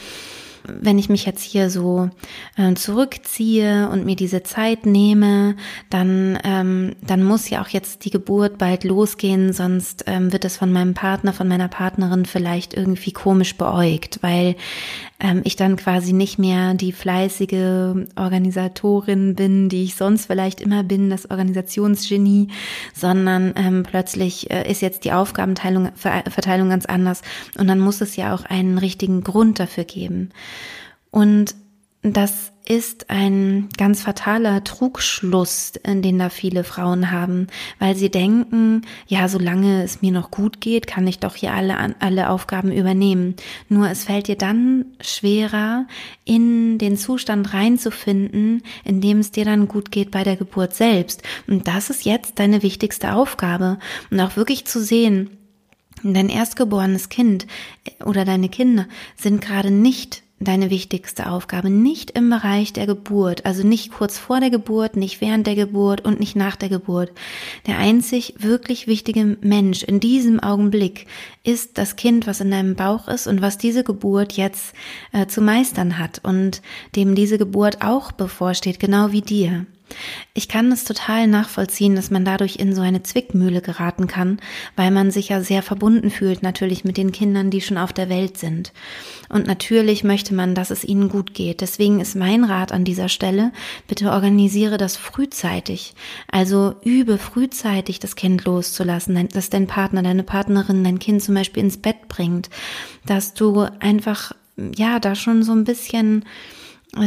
wenn 0.67 0.97
ich 0.97 1.09
mich 1.09 1.25
jetzt 1.25 1.43
hier 1.43 1.69
so 1.69 2.09
äh, 2.57 2.73
zurückziehe 2.73 3.89
und 3.89 4.05
mir 4.05 4.15
diese 4.15 4.43
Zeit 4.43 4.85
nehme, 4.85 5.55
dann, 5.89 6.39
ähm, 6.43 6.95
dann 7.01 7.23
muss 7.23 7.49
ja 7.49 7.61
auch 7.61 7.67
jetzt 7.67 8.05
die 8.05 8.09
Geburt 8.09 8.57
bald 8.57 8.83
losgehen, 8.83 9.53
sonst 9.53 10.03
ähm, 10.07 10.31
wird 10.31 10.45
es 10.45 10.57
von 10.57 10.71
meinem 10.71 10.93
Partner, 10.93 11.33
von 11.33 11.47
meiner 11.47 11.67
Partnerin 11.67 12.25
vielleicht 12.25 12.73
irgendwie 12.73 13.11
komisch 13.11 13.57
beäugt, 13.57 14.19
weil 14.21 14.55
ähm, 15.23 15.41
ich 15.45 15.55
dann 15.55 15.77
quasi 15.77 16.13
nicht 16.13 16.37
mehr 16.37 16.75
die 16.75 16.91
fleißige 16.91 17.95
Organisatorin 18.15 19.33
bin, 19.35 19.69
die 19.69 19.85
ich 19.85 19.95
sonst 19.95 20.27
vielleicht 20.27 20.61
immer 20.61 20.83
bin, 20.83 21.09
das 21.09 21.31
Organisationsgenie, 21.31 22.49
sondern 22.93 23.53
ähm, 23.55 23.83
plötzlich 23.83 24.51
äh, 24.51 24.69
ist 24.69 24.81
jetzt 24.81 25.05
die 25.05 25.13
Aufgabenteilung, 25.13 25.89
Verteilung 25.95 26.69
ganz 26.69 26.85
anders 26.85 27.21
und 27.57 27.67
dann 27.67 27.79
muss 27.79 28.01
es 28.01 28.15
ja 28.15 28.35
auch 28.35 28.43
einen 28.43 28.77
richtigen 28.77 29.23
Grund 29.23 29.59
dafür 29.59 29.85
geben. 29.85 30.29
Und 31.09 31.55
das 32.03 32.51
ist 32.65 33.09
ein 33.09 33.69
ganz 33.77 34.01
fataler 34.01 34.63
Trugschluss, 34.63 35.73
den 35.85 36.19
da 36.19 36.29
viele 36.29 36.63
Frauen 36.63 37.11
haben, 37.11 37.47
weil 37.79 37.95
sie 37.95 38.09
denken, 38.09 38.83
ja, 39.07 39.27
solange 39.27 39.83
es 39.83 40.01
mir 40.01 40.11
noch 40.11 40.31
gut 40.31 40.61
geht, 40.61 40.87
kann 40.87 41.07
ich 41.07 41.19
doch 41.19 41.35
hier 41.35 41.53
alle, 41.53 41.95
alle 41.99 42.29
Aufgaben 42.29 42.71
übernehmen. 42.71 43.35
Nur 43.67 43.89
es 43.89 44.05
fällt 44.05 44.27
dir 44.27 44.37
dann 44.37 44.85
schwerer, 45.01 45.87
in 46.25 46.77
den 46.77 46.97
Zustand 46.97 47.53
reinzufinden, 47.53 48.63
in 48.85 49.01
dem 49.01 49.19
es 49.19 49.31
dir 49.31 49.45
dann 49.45 49.67
gut 49.67 49.91
geht 49.91 50.11
bei 50.11 50.23
der 50.23 50.37
Geburt 50.37 50.73
selbst. 50.73 51.21
Und 51.47 51.67
das 51.67 51.89
ist 51.89 52.05
jetzt 52.05 52.39
deine 52.39 52.63
wichtigste 52.63 53.13
Aufgabe. 53.13 53.77
Und 54.09 54.19
auch 54.21 54.37
wirklich 54.37 54.65
zu 54.65 54.81
sehen, 54.81 55.37
dein 56.01 56.29
erstgeborenes 56.29 57.09
Kind 57.09 57.45
oder 58.05 58.23
deine 58.25 58.49
Kinder 58.49 58.87
sind 59.15 59.41
gerade 59.41 59.71
nicht 59.71 60.22
deine 60.43 60.69
wichtigste 60.69 61.29
Aufgabe, 61.29 61.69
nicht 61.69 62.11
im 62.11 62.29
Bereich 62.29 62.73
der 62.73 62.85
Geburt, 62.85 63.45
also 63.45 63.65
nicht 63.65 63.91
kurz 63.91 64.17
vor 64.17 64.39
der 64.39 64.49
Geburt, 64.49 64.95
nicht 64.95 65.21
während 65.21 65.47
der 65.47 65.55
Geburt 65.55 66.01
und 66.01 66.19
nicht 66.19 66.35
nach 66.35 66.55
der 66.55 66.69
Geburt. 66.69 67.11
Der 67.67 67.77
einzig 67.77 68.35
wirklich 68.37 68.87
wichtige 68.87 69.37
Mensch 69.41 69.83
in 69.83 69.99
diesem 69.99 70.39
Augenblick 70.39 71.07
ist 71.43 71.77
das 71.77 71.95
Kind, 71.95 72.27
was 72.27 72.41
in 72.41 72.51
deinem 72.51 72.75
Bauch 72.75 73.07
ist 73.07 73.27
und 73.27 73.41
was 73.41 73.57
diese 73.57 73.83
Geburt 73.83 74.33
jetzt 74.33 74.73
äh, 75.11 75.27
zu 75.27 75.41
meistern 75.41 75.97
hat 75.97 76.21
und 76.23 76.61
dem 76.95 77.15
diese 77.15 77.37
Geburt 77.37 77.81
auch 77.81 78.11
bevorsteht, 78.11 78.79
genau 78.79 79.11
wie 79.11 79.21
dir. 79.21 79.65
Ich 80.35 80.47
kann 80.47 80.71
es 80.71 80.83
total 80.83 81.27
nachvollziehen, 81.27 81.95
dass 81.95 82.09
man 82.09 82.25
dadurch 82.25 82.55
in 82.55 82.73
so 82.73 82.81
eine 82.81 83.03
Zwickmühle 83.03 83.61
geraten 83.61 84.07
kann, 84.07 84.39
weil 84.75 84.89
man 84.89 85.11
sich 85.11 85.29
ja 85.29 85.41
sehr 85.41 85.61
verbunden 85.61 86.09
fühlt 86.09 86.41
natürlich 86.41 86.83
mit 86.83 86.97
den 86.97 87.11
Kindern, 87.11 87.51
die 87.51 87.61
schon 87.61 87.77
auf 87.77 87.93
der 87.93 88.09
Welt 88.09 88.37
sind. 88.39 88.73
Und 89.29 89.45
natürlich 89.45 90.03
möchte 90.03 90.33
man, 90.33 90.55
dass 90.55 90.71
es 90.71 90.83
ihnen 90.83 91.07
gut 91.07 91.35
geht. 91.35 91.61
Deswegen 91.61 91.99
ist 91.99 92.15
mein 92.15 92.43
Rat 92.45 92.71
an 92.71 92.83
dieser 92.83 93.09
Stelle, 93.09 93.51
bitte 93.87 94.09
organisiere 94.11 94.79
das 94.79 94.97
frühzeitig. 94.97 95.93
Also 96.31 96.77
übe 96.83 97.19
frühzeitig 97.19 97.99
das 97.99 98.15
Kind 98.15 98.43
loszulassen, 98.43 99.27
dass 99.27 99.51
dein 99.51 99.67
Partner, 99.67 100.01
deine 100.01 100.23
Partnerin 100.23 100.83
dein 100.83 100.97
Kind 100.97 101.21
zum 101.21 101.35
Beispiel 101.35 101.61
ins 101.61 101.77
Bett 101.77 102.07
bringt, 102.07 102.49
dass 103.05 103.35
du 103.35 103.67
einfach, 103.79 104.31
ja, 104.57 104.99
da 104.99 105.13
schon 105.13 105.43
so 105.43 105.51
ein 105.51 105.63
bisschen 105.63 106.25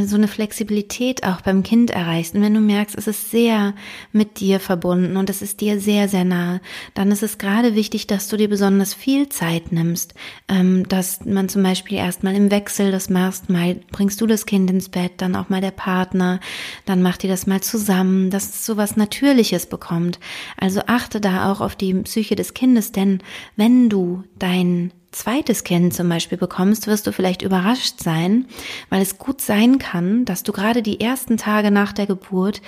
so 0.04 0.16
eine 0.16 0.26
Flexibilität 0.26 1.24
auch 1.24 1.40
beim 1.42 1.62
Kind 1.62 1.90
erreichst. 1.90 2.34
Und 2.34 2.42
wenn 2.42 2.54
du 2.54 2.60
merkst, 2.60 2.96
es 2.98 3.06
ist 3.06 3.30
sehr 3.30 3.74
mit 4.12 4.40
dir 4.40 4.58
verbunden 4.58 5.16
und 5.16 5.30
es 5.30 5.42
ist 5.42 5.60
dir 5.60 5.78
sehr, 5.80 6.08
sehr 6.08 6.24
nahe, 6.24 6.60
dann 6.94 7.12
ist 7.12 7.22
es 7.22 7.38
gerade 7.38 7.74
wichtig, 7.74 8.06
dass 8.06 8.28
du 8.28 8.36
dir 8.36 8.48
besonders 8.48 8.94
viel 8.94 9.28
Zeit 9.28 9.70
nimmst. 9.70 10.14
Ähm, 10.48 10.88
dass 10.88 11.24
man 11.24 11.48
zum 11.48 11.62
Beispiel 11.62 11.98
erstmal 11.98 12.34
im 12.34 12.50
Wechsel 12.50 12.90
das 12.90 13.10
machst, 13.10 13.48
mal 13.48 13.76
bringst 13.92 14.20
du 14.20 14.26
das 14.26 14.44
Kind 14.46 14.70
ins 14.70 14.88
Bett, 14.88 15.12
dann 15.18 15.36
auch 15.36 15.48
mal 15.48 15.60
der 15.60 15.70
Partner, 15.70 16.40
dann 16.84 17.00
macht 17.00 17.22
ihr 17.22 17.30
das 17.30 17.46
mal 17.46 17.60
zusammen, 17.60 18.30
dass 18.30 18.48
es 18.48 18.66
so 18.66 18.76
was 18.76 18.96
Natürliches 18.96 19.66
bekommt. 19.66 20.18
Also 20.56 20.80
achte 20.86 21.20
da 21.20 21.52
auch 21.52 21.60
auf 21.60 21.76
die 21.76 21.94
Psyche 21.94 22.34
des 22.34 22.54
Kindes, 22.54 22.90
denn 22.90 23.22
wenn 23.54 23.88
du 23.88 24.24
dein 24.38 24.92
zweites 25.12 25.64
Kind 25.64 25.94
zum 25.94 26.08
Beispiel 26.08 26.38
bekommst, 26.38 26.86
wirst 26.86 27.06
du 27.06 27.12
vielleicht 27.12 27.42
überrascht 27.42 28.00
sein, 28.00 28.46
weil 28.90 29.00
es 29.00 29.18
gut 29.18 29.40
sein 29.40 29.78
kann, 29.78 30.24
dass 30.24 30.42
du 30.42 30.52
gerade 30.52 30.82
die 30.82 31.00
ersten 31.00 31.36
Tage 31.36 31.70
nach 31.70 31.92
der 31.92 32.06
Geburt 32.06 32.60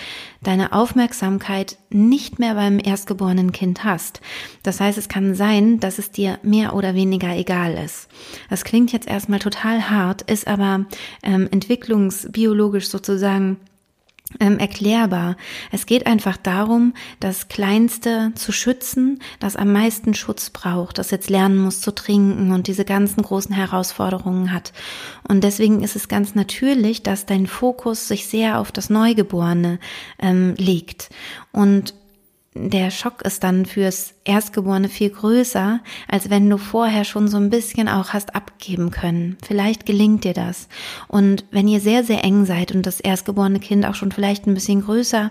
deine 0.43 0.73
Aufmerksamkeit 0.73 1.79
nicht 1.91 2.39
mehr 2.39 2.55
beim 2.55 2.79
erstgeborenen 2.79 3.53
Kind 3.53 3.85
hast. 3.85 4.21
Das 4.63 4.81
heißt, 4.81 4.99
es 4.99 5.09
kann 5.09 5.35
sein, 5.35 5.81
dass 5.81 5.99
es 5.99 6.11
dir 6.11 6.39
mehr 6.43 6.75
oder 6.75 6.95
weniger 6.95 7.37
egal 7.37 7.75
ist. 7.75 8.09
Das 8.49 8.65
klingt 8.65 8.93
jetzt 8.93 9.09
erstmal 9.09 9.41
total 9.41 9.91
hart, 9.91 10.23
ist 10.23 10.47
aber 10.47 10.87
ähm, 11.23 11.49
entwicklungsbiologisch 11.51 12.89
sozusagen 12.89 13.59
ähm, 14.41 14.59
erklärbar. 14.59 15.37
Es 15.73 15.87
geht 15.87 16.07
einfach 16.07 16.37
darum, 16.37 16.95
das 17.21 17.49
Kleinste 17.49 18.33
zu 18.35 18.53
schützen, 18.53 19.21
das 19.41 19.57
am 19.57 19.73
meisten 19.73 20.15
Schutz 20.15 20.51
braucht, 20.51 20.99
das 20.99 21.11
jetzt 21.11 21.31
lernen 21.31 21.59
muss 21.59 21.81
zu 21.81 21.95
trinken 21.95 22.53
und 22.53 22.67
diese 22.67 22.85
ganzen 22.85 23.23
großen 23.23 23.55
Herausforderungen 23.55 24.53
hat. 24.53 24.73
Und 25.27 25.45
deswegen 25.45 25.83
ist 25.83 25.97
es 25.97 26.09
ganz 26.09 26.35
natürlich, 26.35 27.03
dass 27.03 27.27
dein 27.27 27.47
Fokus 27.47 28.09
sich 28.09 28.27
sehr 28.27 28.61
auf 28.61 28.71
das 28.71 28.91
Neugeborene 28.91 29.79
ähm, 30.19 30.55
legt. 30.57 31.09
Und 31.53 31.95
der 32.55 32.91
Schock 32.91 33.23
ist 33.23 33.45
dann 33.45 33.67
fürs 33.67 34.15
Erstgeborene 34.25 34.89
viel 34.89 35.11
größer, 35.11 35.81
als 36.09 36.29
wenn 36.29 36.49
du 36.51 36.59
vorher 36.59 37.05
schon 37.05 37.29
so 37.29 37.37
ein 37.37 37.51
bisschen 37.51 37.89
auch 37.89 38.11
hast 38.11 38.35
abgeben 38.35 38.91
können. 38.91 39.37
Vielleicht 39.47 39.87
gelingt 39.87 40.25
dir 40.25 40.35
das. 40.35 40.69
Und 41.07 41.45
wenn 41.51 41.69
ihr 41.69 41.81
sehr, 41.81 42.05
sehr 42.05 42.25
eng 42.25 42.47
seid 42.47 42.75
und 42.75 42.85
das 42.85 43.01
erstgeborene 43.01 43.61
Kind 43.61 43.87
auch 43.87 43.95
schon 43.95 44.13
vielleicht 44.13 44.47
ein 44.47 44.55
bisschen 44.55 44.83
größer, 44.83 45.31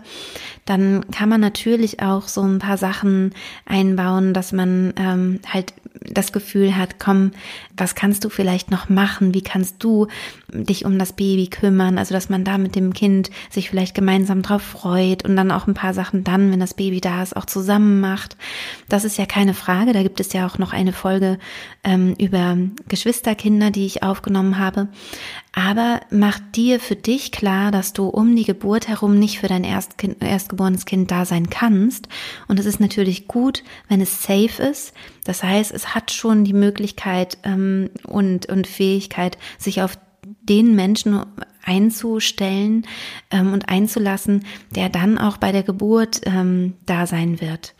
dann 0.65 1.05
kann 1.11 1.29
man 1.29 1.41
natürlich 1.41 2.01
auch 2.01 2.27
so 2.27 2.41
ein 2.41 2.59
paar 2.59 2.77
Sachen 2.77 3.33
einbauen, 3.65 4.33
dass 4.33 4.51
man 4.51 4.93
ähm, 4.97 5.39
halt 5.51 5.73
das 6.09 6.31
Gefühl 6.31 6.75
hat, 6.75 6.99
komm, 6.99 7.31
was 7.75 7.95
kannst 7.95 8.23
du 8.23 8.29
vielleicht 8.29 8.71
noch 8.71 8.89
machen? 8.89 9.33
Wie 9.33 9.41
kannst 9.41 9.83
du 9.83 10.07
dich 10.51 10.85
um 10.85 10.97
das 10.97 11.13
Baby 11.13 11.47
kümmern? 11.47 11.97
Also, 11.97 12.13
dass 12.13 12.29
man 12.29 12.43
da 12.43 12.57
mit 12.57 12.75
dem 12.75 12.93
Kind 12.93 13.29
sich 13.49 13.69
vielleicht 13.69 13.95
gemeinsam 13.95 14.41
drauf 14.41 14.61
freut 14.61 15.25
und 15.25 15.35
dann 15.35 15.51
auch 15.51 15.67
ein 15.67 15.73
paar 15.73 15.93
Sachen 15.93 16.23
dann, 16.23 16.51
wenn 16.51 16.59
das 16.59 16.73
Baby 16.73 17.01
da 17.01 17.21
ist, 17.23 17.35
auch 17.35 17.45
zusammen 17.45 17.99
macht. 17.99 18.37
Das 18.89 19.03
ist 19.03 19.17
ja 19.17 19.25
keine 19.25 19.53
Frage. 19.53 19.93
Da 19.93 20.03
gibt 20.03 20.19
es 20.19 20.33
ja 20.33 20.47
auch 20.47 20.57
noch 20.57 20.73
eine 20.73 20.93
Folge 20.93 21.37
ähm, 21.83 22.15
über 22.17 22.57
Geschwisterkinder, 22.87 23.71
die 23.71 23.85
ich 23.85 24.03
aufgenommen 24.03 24.57
habe. 24.57 24.87
Aber 25.53 26.01
mach 26.11 26.39
dir 26.53 26.79
für 26.79 26.95
dich 26.95 27.31
klar, 27.31 27.71
dass 27.71 27.93
du 27.93 28.07
um 28.07 28.35
die 28.35 28.43
Geburt 28.43 28.87
herum 28.87 29.17
nicht 29.17 29.39
für 29.39 29.47
dein 29.47 29.63
Erstkind, 29.63 30.21
erstgeborenes 30.21 30.85
Kind 30.85 31.09
da 31.09 31.25
sein 31.25 31.49
kannst. 31.49 32.07
Und 32.47 32.59
es 32.59 32.65
ist 32.65 32.79
natürlich 32.79 33.27
gut, 33.27 33.63
wenn 33.87 34.01
es 34.01 34.21
safe 34.21 34.61
ist. 34.61 34.93
Das 35.25 35.43
heißt, 35.43 35.71
es 35.71 35.95
hat 35.95 36.11
schon 36.11 36.43
die 36.43 36.53
Möglichkeit 36.53 37.39
ähm, 37.43 37.89
und, 38.05 38.47
und 38.47 38.67
Fähigkeit, 38.67 39.37
sich 39.57 39.81
auf 39.81 39.97
den 40.43 40.75
Menschen 40.75 41.25
einzustellen 41.63 42.85
ähm, 43.31 43.53
und 43.53 43.69
einzulassen, 43.69 44.45
der 44.75 44.89
dann 44.89 45.17
auch 45.17 45.37
bei 45.37 45.51
der 45.51 45.63
Geburt 45.63 46.21
ähm, 46.25 46.75
da 46.85 47.07
sein 47.07 47.41
wird. 47.41 47.73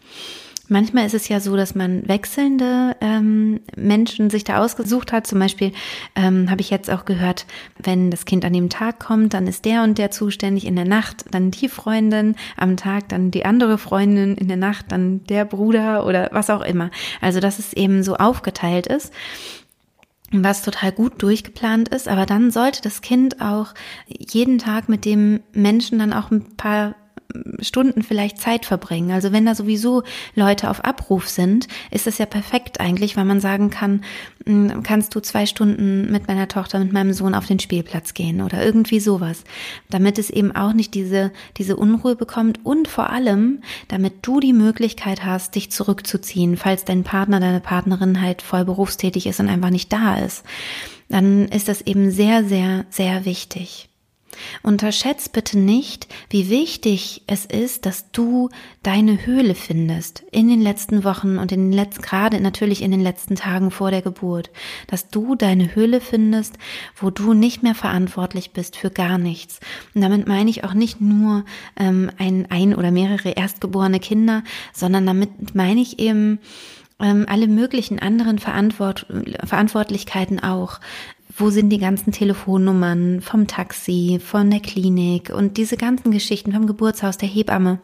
Manchmal 0.70 1.06
ist 1.06 1.14
es 1.14 1.30
ja 1.30 1.40
so, 1.40 1.56
dass 1.56 1.76
man 1.76 2.08
wechselnde 2.08 2.96
ähm, 3.00 3.62
Menschen 3.76 4.30
sich 4.30 4.44
da 4.44 4.64
ausgesucht 4.64 5.14
hat. 5.14 5.26
Zum 5.26 5.40
Beispiel 5.40 5.72
ähm, 6.16 6.52
habe 6.52 6.62
ich 6.62 6.70
jetzt 6.70 6.90
auch 6.90 7.06
gehört, 7.06 7.46
wenn 7.82 8.12
das 8.12 8.26
Kind 8.26 8.44
an 8.44 8.54
dem 8.54 8.70
Tag 8.70 9.00
kommt, 9.00 9.34
dann 9.34 9.48
ist 9.48 9.66
der 9.66 9.84
und 9.84 9.98
der 9.98 10.12
zuständig 10.12 10.66
in 10.66 10.76
der 10.76 10.86
Nacht, 10.86 11.26
dann 11.32 11.52
die 11.52 11.70
Freundin, 11.70 12.36
am 12.58 12.76
Tag 12.76 13.10
dann 13.10 13.32
die 13.32 13.46
andere 13.46 13.78
Freundin, 13.78 14.36
in 14.36 14.48
der 14.48 14.58
Nacht 14.58 14.92
dann 14.92 15.24
der 15.26 15.46
Bruder 15.46 16.06
oder 16.06 16.30
was 16.34 16.50
auch 16.50 16.62
immer. 16.62 16.92
Also 17.22 17.40
dass 17.40 17.60
es 17.60 17.74
eben 17.74 18.04
so 18.04 18.16
aufgeteilt 18.16 18.88
ist 18.88 19.14
was 20.32 20.62
total 20.62 20.92
gut 20.92 21.22
durchgeplant 21.22 21.88
ist, 21.90 22.08
aber 22.08 22.26
dann 22.26 22.52
sollte 22.52 22.82
das 22.82 23.02
Kind 23.02 23.42
auch 23.42 23.74
jeden 24.08 24.58
Tag 24.58 24.90
mit 24.90 25.06
dem 25.06 25.40
Menschen 25.54 26.00
dann 26.00 26.12
auch 26.12 26.32
ein 26.32 26.58
paar 26.58 26.96
Stunden 27.60 28.04
vielleicht 28.04 28.40
Zeit 28.40 28.66
verbringen. 28.66 29.12
Also 29.12 29.32
wenn 29.32 29.46
da 29.46 29.56
sowieso 29.56 30.04
Leute 30.36 30.70
auf 30.70 30.84
Abruf 30.84 31.28
sind, 31.28 31.68
ist 31.92 32.08
das 32.08 32.18
ja 32.18 32.26
perfekt 32.26 32.80
eigentlich, 32.80 33.18
weil 33.18 33.26
man 33.26 33.40
sagen 33.40 33.70
kann, 33.70 34.04
hm, 34.46 34.84
kannst 34.84 35.14
du 35.14 35.20
zwei 35.20 35.46
Stunden 35.46 36.12
mit 36.12 36.28
meiner 36.28 36.48
Tochter, 36.48 36.80
mit 36.80 36.94
meinem 36.94 37.14
Sohn 37.14 37.36
auf 37.36 37.46
den 37.46 37.60
Spielplatz 37.60 38.14
gehen 38.14 38.42
oder 38.42 38.64
irgendwie 38.64 39.00
sowas, 39.00 39.44
damit 39.90 40.18
es 40.20 40.30
eben 40.30 40.56
auch 40.56 40.74
nicht 40.74 40.94
diese, 40.94 41.32
diese 41.58 41.76
Unruhe 41.76 42.16
bekommt 42.16 42.66
und 42.66 42.88
vor 42.88 43.10
allem, 43.10 43.62
damit 43.88 44.16
du 44.22 44.40
die 44.40 44.54
Möglichkeit 44.54 45.26
hast, 45.26 45.56
dich 45.56 45.72
zurückzuziehen, 45.72 46.58
falls 46.58 46.86
dein 46.86 47.04
Partner, 47.04 47.40
deine 47.40 47.62
Partnerin 47.62 48.22
halt 48.22 48.42
voll 48.42 48.66
berufstätig 48.66 49.28
ist 49.28 49.40
und 49.40 49.50
einfach 49.50 49.70
nicht 49.70 49.92
da 49.92 50.18
ist. 50.18 50.44
Dann 51.10 51.48
ist 51.48 51.68
das 51.68 51.82
eben 51.82 52.12
sehr, 52.12 52.44
sehr, 52.44 52.86
sehr 52.90 53.26
wichtig. 53.26 53.90
Unterschätzt 54.64 55.34
bitte 55.34 55.58
nicht, 55.58 56.08
wie 56.30 56.50
wichtig 56.50 57.24
es 57.28 57.46
ist, 57.46 57.86
dass 57.86 58.12
du 58.12 58.50
deine 58.84 59.26
Höhle 59.26 59.56
findest 59.56 60.24
in 60.32 60.48
den 60.48 60.62
letzten 60.62 61.04
Wochen 61.04 61.38
und 61.38 61.52
in 61.52 61.72
den 61.72 61.74
letzten, 61.74 62.02
gerade 62.02 62.40
natürlich 62.40 62.82
in 62.82 62.92
den 62.92 63.02
letzten 63.02 63.36
Tagen 63.36 63.72
vor 63.72 63.92
der 63.92 64.02
Geburt, 64.02 64.50
dass 64.88 65.10
du 65.10 65.36
deine 65.36 65.76
Höhle 65.76 66.02
findest, 66.02 66.58
wo 66.96 67.10
du 67.10 67.34
nicht 67.34 67.64
mehr 67.64 67.76
verantwortlich 67.76 68.52
bist 68.52 68.76
für 68.76 68.90
gar 68.90 69.18
nichts. 69.18 69.60
Und 69.94 70.02
damit 70.02 70.28
meine 70.28 70.50
ich 70.50 70.64
auch 70.64 70.74
nicht 70.74 71.02
nur 71.02 71.46
ähm, 71.78 72.12
ein, 72.18 72.48
ein 72.50 72.76
oder 72.76 72.92
mehrere 72.92 73.30
erstgeborene 73.30 74.00
Kinder, 74.00 74.44
sondern 74.74 75.06
damit 75.06 75.56
meine 75.56 75.82
ich 75.82 76.00
eben 76.00 76.40
ähm, 77.00 77.26
alle 77.28 77.48
möglichen 77.48 78.00
anderen 78.00 78.40
Verantwort 78.40 79.06
Verantwortlichkeiten 79.44 80.40
auch 80.40 80.80
wo 81.38 81.52
sind 81.52 81.70
die 81.70 81.78
ganzen 81.78 82.12
Telefonnummern 82.12 83.22
vom 83.22 83.48
Taxi, 83.48 84.20
von 84.24 84.50
der 84.50 84.60
Klinik 84.60 85.30
und 85.30 85.58
diese 85.58 85.78
ganzen 85.78 86.12
Geschichten 86.12 86.52
vom 86.52 86.66
Geburtshaus, 86.68 87.18
der 87.18 87.30
Hebamme. 87.30 87.80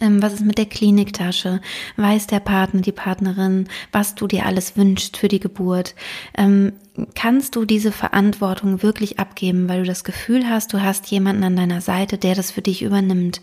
Ähm, 0.00 0.22
was 0.22 0.32
ist 0.32 0.44
mit 0.44 0.58
der 0.58 0.66
Kliniktasche? 0.66 1.60
Weiß 1.96 2.26
der 2.26 2.40
Partner, 2.40 2.80
die 2.80 2.92
Partnerin, 2.92 3.68
was 3.90 4.14
du 4.14 4.26
dir 4.26 4.46
alles 4.46 4.76
wünschst 4.76 5.16
für 5.16 5.28
die 5.28 5.40
Geburt? 5.40 5.94
Ähm, 6.36 6.72
kannst 7.14 7.56
du 7.56 7.64
diese 7.64 7.92
Verantwortung 7.92 8.82
wirklich 8.82 9.18
abgeben, 9.18 9.68
weil 9.68 9.80
du 9.80 9.86
das 9.86 10.04
Gefühl 10.04 10.48
hast, 10.48 10.72
du 10.72 10.80
hast 10.80 11.08
jemanden 11.08 11.44
an 11.44 11.56
deiner 11.56 11.80
Seite, 11.80 12.16
der 12.16 12.34
das 12.34 12.50
für 12.50 12.62
dich 12.62 12.82
übernimmt? 12.82 13.42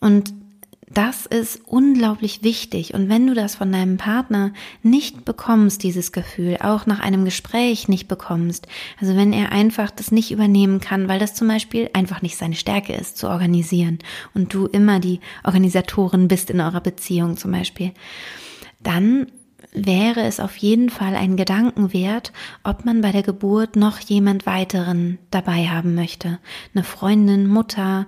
Und 0.00 0.32
das 0.92 1.24
ist 1.24 1.60
unglaublich 1.66 2.42
wichtig. 2.42 2.94
Und 2.94 3.08
wenn 3.08 3.26
du 3.26 3.34
das 3.34 3.54
von 3.54 3.70
deinem 3.70 3.96
Partner 3.96 4.52
nicht 4.82 5.24
bekommst, 5.24 5.84
dieses 5.84 6.10
Gefühl, 6.10 6.58
auch 6.60 6.84
nach 6.84 6.98
einem 6.98 7.24
Gespräch 7.24 7.88
nicht 7.88 8.08
bekommst, 8.08 8.66
also 9.00 9.14
wenn 9.14 9.32
er 9.32 9.52
einfach 9.52 9.92
das 9.92 10.10
nicht 10.10 10.32
übernehmen 10.32 10.80
kann, 10.80 11.08
weil 11.08 11.20
das 11.20 11.34
zum 11.34 11.46
Beispiel 11.46 11.88
einfach 11.92 12.22
nicht 12.22 12.36
seine 12.36 12.56
Stärke 12.56 12.92
ist, 12.92 13.16
zu 13.16 13.28
organisieren 13.28 14.00
und 14.34 14.52
du 14.52 14.66
immer 14.66 14.98
die 14.98 15.20
Organisatorin 15.44 16.26
bist 16.26 16.50
in 16.50 16.60
eurer 16.60 16.80
Beziehung 16.80 17.36
zum 17.36 17.52
Beispiel, 17.52 17.92
dann 18.82 19.28
wäre 19.72 20.22
es 20.22 20.40
auf 20.40 20.56
jeden 20.56 20.90
Fall 20.90 21.14
ein 21.14 21.36
Gedanken 21.36 21.92
wert, 21.92 22.32
ob 22.64 22.84
man 22.84 23.00
bei 23.00 23.12
der 23.12 23.22
Geburt 23.22 23.76
noch 23.76 24.00
jemand 24.00 24.46
weiteren 24.46 25.18
dabei 25.30 25.68
haben 25.68 25.94
möchte. 25.94 26.38
Eine 26.74 26.84
Freundin, 26.84 27.46
Mutter, 27.46 28.06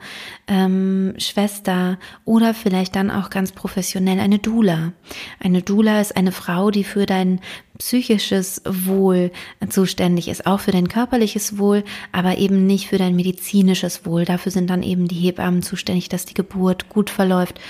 ähm, 0.48 1.14
Schwester 1.18 1.98
oder 2.24 2.54
vielleicht 2.54 2.96
dann 2.96 3.10
auch 3.10 3.30
ganz 3.30 3.52
professionell 3.52 4.18
eine 4.18 4.38
Dula. 4.38 4.92
Eine 5.40 5.62
Dula 5.62 6.00
ist 6.00 6.16
eine 6.16 6.32
Frau, 6.32 6.70
die 6.70 6.84
für 6.84 7.06
dein 7.06 7.40
psychisches 7.78 8.62
Wohl 8.64 9.30
zuständig 9.68 10.28
ist, 10.28 10.46
auch 10.46 10.60
für 10.60 10.70
dein 10.70 10.88
körperliches 10.88 11.58
Wohl, 11.58 11.84
aber 12.12 12.38
eben 12.38 12.66
nicht 12.66 12.88
für 12.88 12.98
dein 12.98 13.16
medizinisches 13.16 14.04
Wohl. 14.04 14.24
Dafür 14.24 14.52
sind 14.52 14.68
dann 14.70 14.82
eben 14.82 15.08
die 15.08 15.16
Hebammen 15.16 15.62
zuständig, 15.62 16.08
dass 16.08 16.26
die 16.26 16.34
Geburt 16.34 16.88
gut 16.88 17.10
verläuft. 17.10 17.60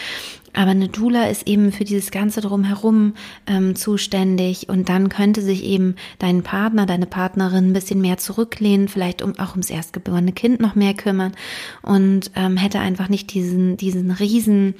Aber 0.55 0.73
eine 0.73 0.89
Doula 0.89 1.27
ist 1.27 1.47
eben 1.49 1.73
für 1.73 1.85
dieses 1.85 2.11
Ganze 2.11 2.41
drumherum 2.41 3.15
ähm, 3.47 3.75
zuständig. 3.75 4.69
Und 4.69 4.89
dann 4.89 5.09
könnte 5.09 5.41
sich 5.43 5.65
eben 5.65 5.97
dein 6.19 6.43
Partner, 6.43 6.87
deine 6.87 7.07
Partnerin 7.07 7.71
ein 7.71 7.73
bisschen 7.73 8.01
mehr 8.01 8.19
zurücklehnen, 8.19 8.89
vielleicht 8.89 9.23
um 9.23 9.39
auch 9.39 9.53
ums 9.53 9.71
erstgeborene 9.71 10.33
Kind 10.33 10.61
noch 10.61 10.75
mehr 10.75 10.95
kümmern. 10.95 11.33
Und 11.83 12.31
ähm, 12.35 12.57
hätte 12.57 12.81
einfach 12.81 13.09
nicht 13.09 13.33
diesen, 13.33 13.77
diesen 13.77 14.11
riesen 14.11 14.75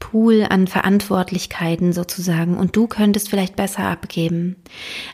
Pool 0.00 0.46
an 0.48 0.66
Verantwortlichkeiten 0.66 1.92
sozusagen. 1.92 2.56
Und 2.56 2.74
du 2.74 2.86
könntest 2.86 3.30
vielleicht 3.30 3.56
besser 3.56 3.84
abgeben. 3.84 4.56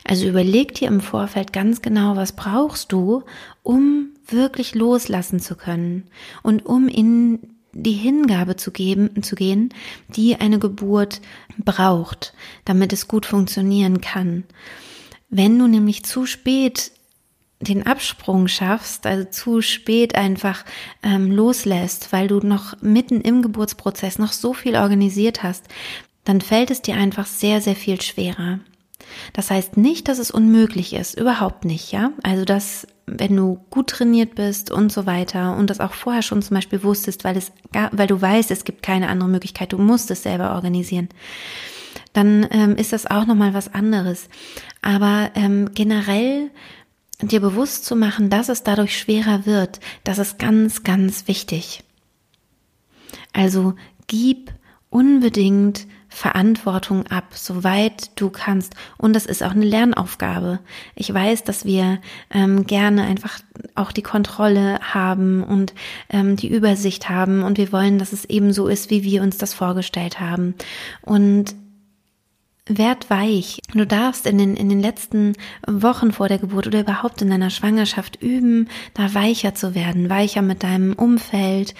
Also 0.03 0.27
überleg 0.27 0.73
dir 0.73 0.87
im 0.87 1.01
Vorfeld 1.01 1.53
ganz 1.53 1.81
genau, 1.81 2.15
was 2.15 2.31
brauchst 2.31 2.91
du, 2.91 3.23
um 3.63 4.09
wirklich 4.27 4.75
loslassen 4.75 5.39
zu 5.39 5.55
können. 5.55 6.05
Und 6.41 6.65
um 6.65 6.87
in 6.87 7.39
die 7.83 7.93
Hingabe 7.93 8.55
zu 8.55 8.71
geben, 8.71 9.21
zu 9.23 9.35
gehen, 9.35 9.73
die 10.09 10.35
eine 10.35 10.59
Geburt 10.59 11.21
braucht, 11.57 12.33
damit 12.65 12.91
es 12.93 13.07
gut 13.07 13.25
funktionieren 13.25 14.01
kann. 14.01 14.43
Wenn 15.29 15.57
du 15.59 15.67
nämlich 15.67 16.03
zu 16.03 16.25
spät 16.25 16.91
den 17.59 17.87
Absprung 17.87 18.47
schaffst, 18.47 19.05
also 19.05 19.25
zu 19.25 19.61
spät 19.61 20.15
einfach 20.15 20.63
ähm, 21.01 21.31
loslässt, 21.31 22.13
weil 22.13 22.27
du 22.27 22.39
noch 22.39 22.81
mitten 22.81 23.21
im 23.21 23.41
Geburtsprozess 23.41 24.19
noch 24.19 24.31
so 24.31 24.53
viel 24.53 24.75
organisiert 24.75 25.43
hast, 25.43 25.65
dann 26.23 26.41
fällt 26.41 26.71
es 26.71 26.81
dir 26.81 26.95
einfach 26.95 27.25
sehr, 27.25 27.61
sehr 27.61 27.75
viel 27.75 28.01
schwerer. 28.01 28.59
Das 29.33 29.49
heißt 29.49 29.77
nicht, 29.77 30.07
dass 30.07 30.19
es 30.19 30.31
unmöglich 30.31 30.93
ist, 30.93 31.17
überhaupt 31.17 31.65
nicht, 31.65 31.91
ja. 31.91 32.11
Also 32.23 32.45
dass, 32.45 32.85
wenn 33.07 33.35
du 33.35 33.59
gut 33.69 33.89
trainiert 33.89 34.35
bist 34.35 34.69
und 34.69 34.91
so 34.91 35.05
weiter 35.05 35.55
und 35.55 35.69
das 35.69 35.79
auch 35.79 35.93
vorher 35.93 36.21
schon 36.21 36.41
zum 36.41 36.55
Beispiel 36.55 36.83
wusstest, 36.83 37.23
weil 37.23 37.37
es, 37.37 37.51
weil 37.91 38.07
du 38.07 38.21
weißt, 38.21 38.51
es 38.51 38.65
gibt 38.65 38.83
keine 38.83 39.07
andere 39.07 39.29
Möglichkeit, 39.29 39.71
du 39.71 39.77
musst 39.77 40.11
es 40.11 40.23
selber 40.23 40.53
organisieren, 40.53 41.07
dann 42.11 42.45
ähm, 42.51 42.75
ist 42.75 42.93
das 42.93 43.05
auch 43.05 43.25
nochmal 43.25 43.53
was 43.53 43.73
anderes. 43.73 44.27
Aber 44.81 45.31
ähm, 45.35 45.69
generell 45.73 46.51
dir 47.21 47.39
bewusst 47.39 47.85
zu 47.85 47.95
machen, 47.95 48.29
dass 48.29 48.49
es 48.49 48.63
dadurch 48.63 48.97
schwerer 48.97 49.45
wird, 49.45 49.79
das 50.03 50.17
ist 50.17 50.37
ganz, 50.37 50.83
ganz 50.83 51.27
wichtig. 51.27 51.83
Also 53.33 53.75
gib 54.07 54.51
unbedingt 54.89 55.87
Verantwortung 56.09 57.07
ab, 57.07 57.25
soweit 57.33 58.11
du 58.19 58.29
kannst. 58.29 58.75
Und 58.97 59.13
das 59.13 59.25
ist 59.25 59.43
auch 59.43 59.51
eine 59.51 59.65
Lernaufgabe. 59.65 60.59
Ich 60.95 61.13
weiß, 61.13 61.43
dass 61.43 61.65
wir 61.65 61.99
ähm, 62.31 62.65
gerne 62.65 63.03
einfach 63.03 63.39
auch 63.75 63.91
die 63.91 64.03
Kontrolle 64.03 64.79
haben 64.81 65.43
und 65.43 65.73
ähm, 66.09 66.35
die 66.35 66.49
Übersicht 66.49 67.09
haben 67.09 67.43
und 67.43 67.57
wir 67.57 67.71
wollen, 67.71 67.99
dass 67.99 68.13
es 68.13 68.25
eben 68.25 68.53
so 68.53 68.67
ist, 68.67 68.89
wie 68.89 69.03
wir 69.03 69.21
uns 69.21 69.37
das 69.37 69.53
vorgestellt 69.53 70.19
haben. 70.19 70.55
Und 71.01 71.55
Werd 72.69 73.09
weich. 73.09 73.61
Du 73.73 73.85
darfst 73.85 74.25
in 74.25 74.37
den, 74.37 74.55
in 74.55 74.69
den 74.69 74.81
letzten 74.81 75.33
Wochen 75.65 76.11
vor 76.11 76.27
der 76.27 76.37
Geburt 76.37 76.67
oder 76.67 76.81
überhaupt 76.81 77.21
in 77.21 77.29
deiner 77.29 77.49
Schwangerschaft 77.49 78.21
üben, 78.21 78.67
da 78.93 79.13
weicher 79.13 79.55
zu 79.55 79.73
werden, 79.73 80.09
weicher 80.09 80.41
mit 80.41 80.63
deinem 80.63 80.93
Umfeld, 80.93 81.75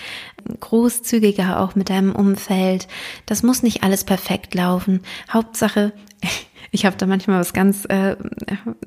großzügiger 0.59 1.59
auch 1.59 1.75
mit 1.75 1.89
deinem 1.89 2.15
Umfeld. 2.15 2.87
Das 3.25 3.43
muss 3.43 3.63
nicht 3.63 3.83
alles 3.83 4.03
perfekt 4.03 4.55
laufen. 4.55 5.01
Hauptsache, 5.31 5.91
ich 6.71 6.85
habe 6.85 6.95
da 6.95 7.05
manchmal 7.05 7.39
was 7.39 7.53
ganz, 7.53 7.85
äh, 7.85 8.15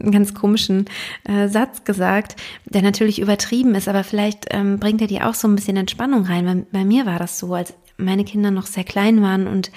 einen 0.00 0.10
ganz 0.10 0.32
komischen 0.32 0.86
äh, 1.24 1.48
Satz 1.48 1.84
gesagt, 1.84 2.36
der 2.64 2.82
natürlich 2.82 3.20
übertrieben 3.20 3.74
ist, 3.74 3.88
aber 3.88 4.04
vielleicht 4.04 4.46
ähm, 4.50 4.78
bringt 4.78 5.02
er 5.02 5.06
dir 5.06 5.28
auch 5.28 5.34
so 5.34 5.48
ein 5.48 5.54
bisschen 5.54 5.76
Entspannung 5.76 6.24
rein. 6.24 6.46
Bei, 6.46 6.78
bei 6.78 6.84
mir 6.84 7.04
war 7.04 7.18
das 7.18 7.38
so, 7.38 7.54
als 7.54 7.74
meine 8.00 8.24
Kinder 8.24 8.50
noch 8.50 8.66
sehr 8.66 8.84
klein 8.84 9.22
waren 9.22 9.46
und 9.46 9.70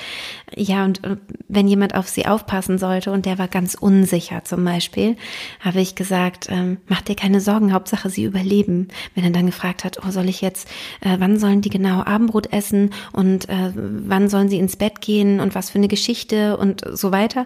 ja, 0.55 0.85
und 0.85 1.01
wenn 1.47 1.67
jemand 1.67 1.95
auf 1.95 2.07
sie 2.07 2.25
aufpassen 2.25 2.77
sollte 2.77 3.11
und 3.11 3.25
der 3.25 3.39
war 3.39 3.47
ganz 3.47 3.75
unsicher 3.75 4.43
zum 4.43 4.63
Beispiel, 4.63 5.17
habe 5.59 5.81
ich 5.81 5.95
gesagt, 5.95 6.47
ähm, 6.49 6.77
mach 6.87 7.01
dir 7.01 7.15
keine 7.15 7.41
Sorgen, 7.41 7.73
Hauptsache 7.73 8.09
sie 8.09 8.23
überleben. 8.23 8.87
Wenn 9.15 9.23
er 9.23 9.31
dann 9.31 9.45
gefragt 9.45 9.83
hat, 9.83 9.99
oh, 10.05 10.11
soll 10.11 10.29
ich 10.29 10.41
jetzt, 10.41 10.67
äh, 11.01 11.17
wann 11.19 11.39
sollen 11.39 11.61
die 11.61 11.69
genau 11.69 12.03
Abendbrot 12.03 12.51
essen 12.53 12.91
und 13.11 13.49
äh, 13.49 13.71
wann 13.75 14.29
sollen 14.29 14.49
sie 14.49 14.59
ins 14.59 14.75
Bett 14.75 15.01
gehen 15.01 15.39
und 15.39 15.55
was 15.55 15.69
für 15.69 15.79
eine 15.79 15.87
Geschichte 15.87 16.57
und 16.57 16.83
so 16.93 17.11
weiter, 17.11 17.45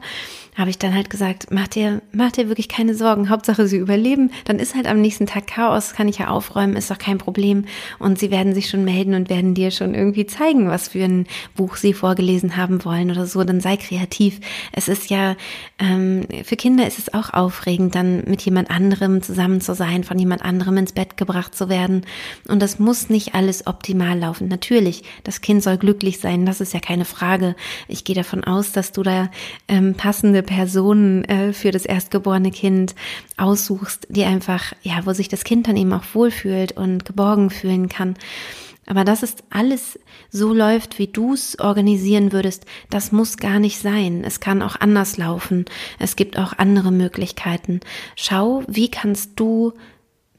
habe 0.57 0.69
ich 0.71 0.79
dann 0.79 0.95
halt 0.95 1.09
gesagt, 1.09 1.47
mach 1.51 1.67
dir, 1.67 2.01
mach 2.11 2.31
dir 2.31 2.47
wirklich 2.47 2.67
keine 2.67 2.95
Sorgen, 2.95 3.29
Hauptsache 3.29 3.67
sie 3.67 3.77
überleben, 3.77 4.31
dann 4.45 4.59
ist 4.59 4.75
halt 4.75 4.87
am 4.87 5.01
nächsten 5.01 5.27
Tag 5.27 5.47
Chaos, 5.47 5.93
kann 5.93 6.07
ich 6.07 6.17
ja 6.17 6.29
aufräumen, 6.29 6.75
ist 6.75 6.89
doch 6.89 6.97
kein 6.97 7.19
Problem 7.19 7.65
und 7.99 8.17
sie 8.17 8.31
werden 8.31 8.55
sich 8.55 8.69
schon 8.69 8.83
melden 8.83 9.13
und 9.13 9.29
werden 9.29 9.53
dir 9.53 9.71
schon 9.71 9.93
irgendwie 9.93 10.25
zeigen, 10.25 10.66
was 10.69 10.89
für 10.89 11.03
ein 11.03 11.27
Buch 11.55 11.75
sie 11.75 11.93
vorgelesen 11.93 12.57
haben 12.57 12.83
wollen 12.85 13.11
oder 13.11 13.25
so, 13.25 13.43
dann 13.43 13.61
sei 13.61 13.77
kreativ. 13.77 14.39
Es 14.71 14.87
ist 14.87 15.09
ja, 15.09 15.35
ähm, 15.79 16.25
für 16.43 16.55
Kinder 16.55 16.87
ist 16.87 16.99
es 16.99 17.13
auch 17.13 17.33
aufregend, 17.33 17.95
dann 17.95 18.23
mit 18.25 18.41
jemand 18.41 18.69
anderem 18.69 19.21
zusammen 19.21 19.61
zu 19.61 19.75
sein, 19.75 20.03
von 20.03 20.17
jemand 20.19 20.43
anderem 20.43 20.77
ins 20.77 20.91
Bett 20.91 21.17
gebracht 21.17 21.55
zu 21.55 21.69
werden 21.69 22.05
und 22.47 22.61
das 22.61 22.79
muss 22.79 23.09
nicht 23.09 23.35
alles 23.35 23.67
optimal 23.67 24.17
laufen. 24.17 24.47
Natürlich, 24.47 25.03
das 25.23 25.41
Kind 25.41 25.63
soll 25.63 25.77
glücklich 25.77 26.19
sein, 26.19 26.45
das 26.45 26.61
ist 26.61 26.73
ja 26.73 26.79
keine 26.79 27.05
Frage. 27.05 27.55
Ich 27.87 28.03
gehe 28.03 28.15
davon 28.15 28.43
aus, 28.43 28.71
dass 28.71 28.91
du 28.91 29.03
da 29.03 29.29
ähm, 29.67 29.95
passende 29.95 30.43
Personen 30.43 31.23
äh, 31.25 31.53
für 31.53 31.71
das 31.71 31.85
erstgeborene 31.85 32.51
Kind 32.51 32.95
aussuchst, 33.37 34.07
die 34.09 34.25
einfach, 34.25 34.73
ja, 34.81 35.05
wo 35.05 35.13
sich 35.13 35.29
das 35.29 35.43
Kind 35.43 35.67
dann 35.67 35.77
eben 35.77 35.93
auch 35.93 36.03
wohlfühlt 36.13 36.73
und 36.73 37.05
geborgen 37.05 37.49
fühlen 37.49 37.89
kann. 37.89 38.15
Aber 38.87 39.03
dass 39.03 39.21
es 39.21 39.35
alles 39.49 39.99
so 40.31 40.53
läuft, 40.53 40.97
wie 40.97 41.07
du 41.07 41.33
es 41.33 41.59
organisieren 41.59 42.31
würdest, 42.31 42.65
das 42.89 43.11
muss 43.11 43.37
gar 43.37 43.59
nicht 43.59 43.79
sein. 43.79 44.23
Es 44.25 44.39
kann 44.39 44.61
auch 44.61 44.79
anders 44.79 45.17
laufen. 45.17 45.65
Es 45.99 46.15
gibt 46.15 46.39
auch 46.39 46.53
andere 46.57 46.91
Möglichkeiten. 46.91 47.81
Schau, 48.15 48.63
wie 48.67 48.89
kannst 48.89 49.39
du 49.39 49.73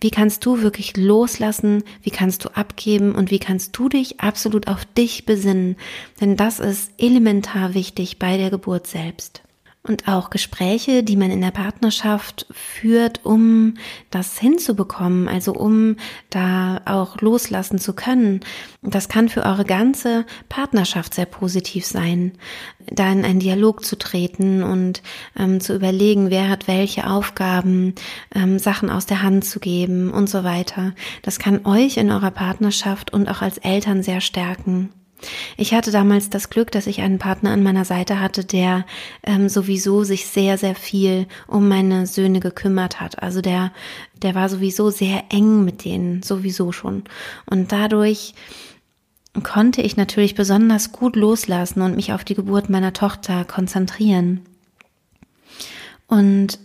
wie 0.01 0.11
kannst 0.11 0.47
du 0.47 0.63
wirklich 0.63 0.97
loslassen? 0.97 1.83
Wie 2.03 2.11
kannst 2.11 2.45
du 2.45 2.51
abgeben? 2.51 3.17
Und 3.17 3.33
wie 3.33 3.41
kannst 3.41 3.77
du 3.77 3.89
dich 3.89 4.21
absolut 4.21 4.69
auf 4.69 4.85
dich 4.85 5.27
besinnen? 5.27 5.77
Denn 6.21 6.37
das 6.37 6.61
ist 6.61 6.93
elementar 6.99 7.75
wichtig 7.75 8.21
bei 8.21 8.37
der 8.37 8.51
Geburt 8.51 8.87
selbst 8.87 9.43
und 9.89 10.09
auch 10.09 10.31
Gespräche, 10.31 11.03
die 11.03 11.17
man 11.17 11.31
in 11.31 11.41
der 11.41 11.51
Partnerschaft 11.51 12.47
führt, 12.51 13.25
um 13.25 13.75
das 14.11 14.39
hinzubekommen, 14.39 15.29
also 15.29 15.53
um 15.53 15.97
da 16.31 16.81
auch 16.85 17.21
loslassen 17.21 17.79
zu 17.79 17.95
können. 17.95 18.41
Das 18.83 19.09
kann 19.09 19.29
für 19.29 19.45
eure 19.45 19.65
ganze 19.65 20.27
Partnerschaft 20.49 21.15
sehr 21.15 21.27
positiv 21.27 21.87
sein, 21.87 22.33
da 22.91 23.11
in 23.11 23.25
einen 23.25 23.41
Dialog 23.41 23.85
zu 23.85 23.97
treten 23.97 24.63
und 24.63 25.03
ähm, 25.37 25.61
zu 25.61 25.75
überlegen, 25.75 26.31
wer 26.31 26.49
hat 26.49 26.69
welche 26.69 27.09
Aufgaben, 27.09 27.95
ähm, 28.35 28.59
Sachen 28.59 28.91
aus 28.91 29.07
der 29.07 29.23
Hand 29.23 29.45
zu 29.45 29.61
geben 29.61 30.11
und 30.11 30.29
so 30.29 30.45
weiter. 30.45 30.95
Das 31.23 31.39
kann 31.39 31.67
euch 31.67 31.97
in 31.97 32.11
eurer 32.11 32.31
Partnerschaft 32.31 33.13
und 33.13 33.29
auch 33.29 33.43
als 33.43 33.59
Eltern 33.59 34.03
sehr 34.03 34.21
stärken. 34.21 34.91
Ich 35.57 35.75
hatte 35.75 35.91
damals 35.91 36.31
das 36.31 36.51
Glück, 36.51 36.71
dass 36.71 36.87
ich 36.87 37.01
einen 37.01 37.19
Partner 37.19 37.51
an 37.51 37.63
meiner 37.63 37.85
Seite 37.85 38.21
hatte, 38.21 38.45
der 38.45 38.87
ähm, 39.25 39.49
sowieso 39.49 40.05
sich 40.05 40.27
sehr, 40.27 40.59
sehr 40.59 40.75
viel 40.75 41.27
um 41.47 41.69
meine 41.69 42.07
Söhne 42.07 42.41
gekümmert 42.41 43.01
hat. 43.01 43.23
Also 43.23 43.41
der, 43.41 43.73
der 44.23 44.35
war 44.35 44.49
sowieso 44.49 44.91
sehr 44.91 45.25
eng 45.31 45.65
mit 45.65 45.85
denen, 45.85 46.23
sowieso 46.23 46.73
schon. 46.73 47.05
Und 47.47 47.73
dadurch 47.73 48.35
konnte 49.43 49.83
ich 49.83 49.97
natürlich 49.97 50.35
besonders 50.35 50.93
gut 50.93 51.17
loslassen 51.17 51.83
und 51.83 51.97
mich 51.97 52.13
auf 52.13 52.25
die 52.25 52.35
Geburt 52.35 52.71
meiner 52.71 52.93
Tochter 52.93 53.45
konzentrieren. 53.45 54.41
Und 56.07 56.59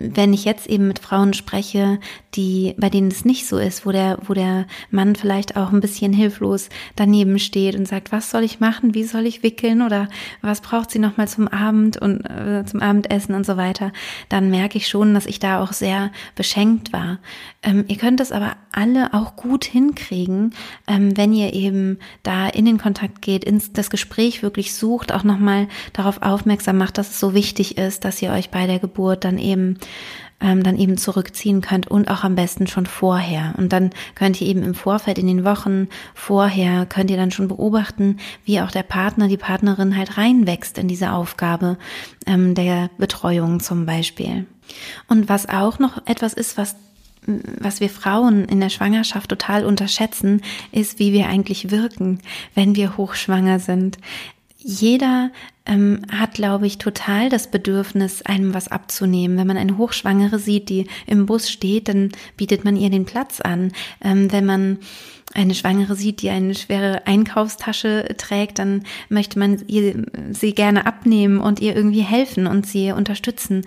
wenn 0.00 0.32
ich 0.32 0.44
jetzt 0.44 0.66
eben 0.66 0.88
mit 0.88 0.98
Frauen 0.98 1.34
spreche, 1.34 1.98
die, 2.34 2.74
bei 2.78 2.90
denen 2.90 3.10
es 3.10 3.24
nicht 3.24 3.46
so 3.46 3.58
ist, 3.58 3.84
wo 3.84 3.92
der, 3.92 4.18
wo 4.26 4.34
der 4.34 4.66
Mann 4.90 5.16
vielleicht 5.16 5.56
auch 5.56 5.72
ein 5.72 5.80
bisschen 5.80 6.12
hilflos 6.12 6.68
daneben 6.96 7.38
steht 7.38 7.74
und 7.74 7.86
sagt, 7.86 8.12
was 8.12 8.30
soll 8.30 8.42
ich 8.44 8.60
machen, 8.60 8.94
wie 8.94 9.04
soll 9.04 9.26
ich 9.26 9.42
wickeln? 9.42 9.82
Oder 9.82 10.08
was 10.42 10.60
braucht 10.60 10.90
sie 10.90 10.98
nochmal 10.98 11.28
zum 11.28 11.48
Abend 11.48 11.96
und 11.96 12.24
äh, 12.26 12.64
zum 12.64 12.80
Abendessen 12.80 13.34
und 13.34 13.44
so 13.44 13.56
weiter, 13.56 13.92
dann 14.28 14.50
merke 14.50 14.78
ich 14.78 14.88
schon, 14.88 15.14
dass 15.14 15.26
ich 15.26 15.38
da 15.38 15.62
auch 15.62 15.72
sehr 15.72 16.10
beschenkt 16.34 16.92
war. 16.92 17.18
Ähm, 17.62 17.84
ihr 17.88 17.96
könnt 17.96 18.20
es 18.20 18.32
aber 18.32 18.56
alle 18.70 19.14
auch 19.14 19.34
gut 19.34 19.64
hinkriegen, 19.64 20.54
ähm, 20.86 21.16
wenn 21.16 21.32
ihr 21.32 21.52
eben 21.52 21.98
da 22.22 22.48
in 22.48 22.64
den 22.64 22.78
Kontakt 22.78 23.22
geht, 23.22 23.44
ins 23.44 23.72
das 23.72 23.90
Gespräch 23.90 24.42
wirklich 24.42 24.74
sucht, 24.74 25.12
auch 25.12 25.24
nochmal 25.24 25.66
darauf 25.92 26.22
aufmerksam 26.22 26.78
macht, 26.78 26.98
dass 26.98 27.10
es 27.10 27.20
so 27.20 27.34
wichtig 27.34 27.76
ist, 27.78 28.04
dass 28.04 28.22
ihr 28.22 28.30
euch 28.30 28.50
bei 28.50 28.66
der 28.66 28.78
Geburt 28.78 29.24
dann 29.24 29.38
eben 29.38 29.78
ähm, 30.40 30.62
dann 30.62 30.78
eben 30.78 30.96
zurückziehen 30.96 31.60
könnt 31.60 31.88
und 31.88 32.10
auch 32.10 32.24
am 32.24 32.34
besten 32.34 32.66
schon 32.66 32.86
vorher. 32.86 33.54
Und 33.56 33.72
dann 33.72 33.90
könnt 34.14 34.40
ihr 34.40 34.46
eben 34.46 34.62
im 34.62 34.74
Vorfeld, 34.74 35.18
in 35.18 35.26
den 35.26 35.44
Wochen 35.44 35.88
vorher, 36.14 36.86
könnt 36.86 37.10
ihr 37.10 37.16
dann 37.16 37.30
schon 37.30 37.48
beobachten, 37.48 38.18
wie 38.44 38.60
auch 38.60 38.70
der 38.70 38.84
Partner, 38.84 39.28
die 39.28 39.36
Partnerin 39.36 39.96
halt 39.96 40.16
reinwächst 40.16 40.78
in 40.78 40.88
diese 40.88 41.12
Aufgabe 41.12 41.76
ähm, 42.26 42.54
der 42.54 42.90
Betreuung 42.98 43.60
zum 43.60 43.86
Beispiel. 43.86 44.46
Und 45.08 45.28
was 45.28 45.48
auch 45.48 45.78
noch 45.78 46.06
etwas 46.06 46.34
ist, 46.34 46.56
was 46.56 46.76
was 47.60 47.80
wir 47.80 47.90
Frauen 47.90 48.46
in 48.46 48.60
der 48.60 48.70
Schwangerschaft 48.70 49.28
total 49.28 49.66
unterschätzen, 49.66 50.40
ist, 50.72 50.98
wie 50.98 51.12
wir 51.12 51.28
eigentlich 51.28 51.70
wirken, 51.70 52.20
wenn 52.54 52.74
wir 52.74 52.96
hochschwanger 52.96 53.58
sind. 53.58 53.98
Jeder 54.70 55.30
ähm, 55.64 56.02
hat, 56.12 56.34
glaube 56.34 56.66
ich, 56.66 56.76
total 56.76 57.30
das 57.30 57.50
Bedürfnis, 57.50 58.20
einem 58.20 58.52
was 58.52 58.68
abzunehmen. 58.68 59.38
Wenn 59.38 59.46
man 59.46 59.56
eine 59.56 59.78
Hochschwangere 59.78 60.38
sieht, 60.38 60.68
die 60.68 60.86
im 61.06 61.24
Bus 61.24 61.50
steht, 61.50 61.88
dann 61.88 62.12
bietet 62.36 62.66
man 62.66 62.76
ihr 62.76 62.90
den 62.90 63.06
Platz 63.06 63.40
an. 63.40 63.72
Ähm, 64.04 64.30
wenn 64.30 64.44
man 64.44 64.78
eine 65.32 65.54
Schwangere 65.54 65.94
sieht, 65.96 66.20
die 66.20 66.28
eine 66.28 66.54
schwere 66.54 67.06
Einkaufstasche 67.06 68.14
trägt, 68.18 68.58
dann 68.58 68.82
möchte 69.08 69.38
man 69.38 69.66
ihr, 69.68 70.04
sie 70.32 70.52
gerne 70.52 70.84
abnehmen 70.84 71.40
und 71.40 71.60
ihr 71.60 71.74
irgendwie 71.74 72.02
helfen 72.02 72.46
und 72.46 72.66
sie 72.66 72.92
unterstützen. 72.92 73.64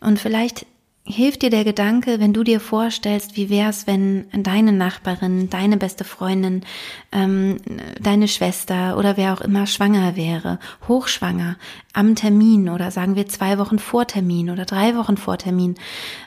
Und 0.00 0.18
vielleicht 0.18 0.66
hilft 1.10 1.42
dir 1.42 1.50
der 1.50 1.64
Gedanke, 1.64 2.20
wenn 2.20 2.32
du 2.32 2.42
dir 2.44 2.60
vorstellst, 2.60 3.36
wie 3.36 3.50
wär's, 3.50 3.86
wenn 3.86 4.26
deine 4.32 4.72
Nachbarin, 4.72 5.50
deine 5.50 5.76
beste 5.76 6.04
Freundin, 6.04 6.62
ähm, 7.12 7.58
deine 8.00 8.28
Schwester 8.28 8.96
oder 8.96 9.16
wer 9.16 9.34
auch 9.34 9.40
immer 9.40 9.66
schwanger 9.66 10.16
wäre, 10.16 10.58
hochschwanger, 10.88 11.56
am 11.92 12.14
Termin 12.14 12.68
oder 12.68 12.90
sagen 12.90 13.16
wir 13.16 13.26
zwei 13.28 13.58
Wochen 13.58 13.78
vor 13.78 14.06
Termin 14.06 14.50
oder 14.50 14.64
drei 14.64 14.96
Wochen 14.96 15.16
vor 15.16 15.38
Termin, 15.38 15.74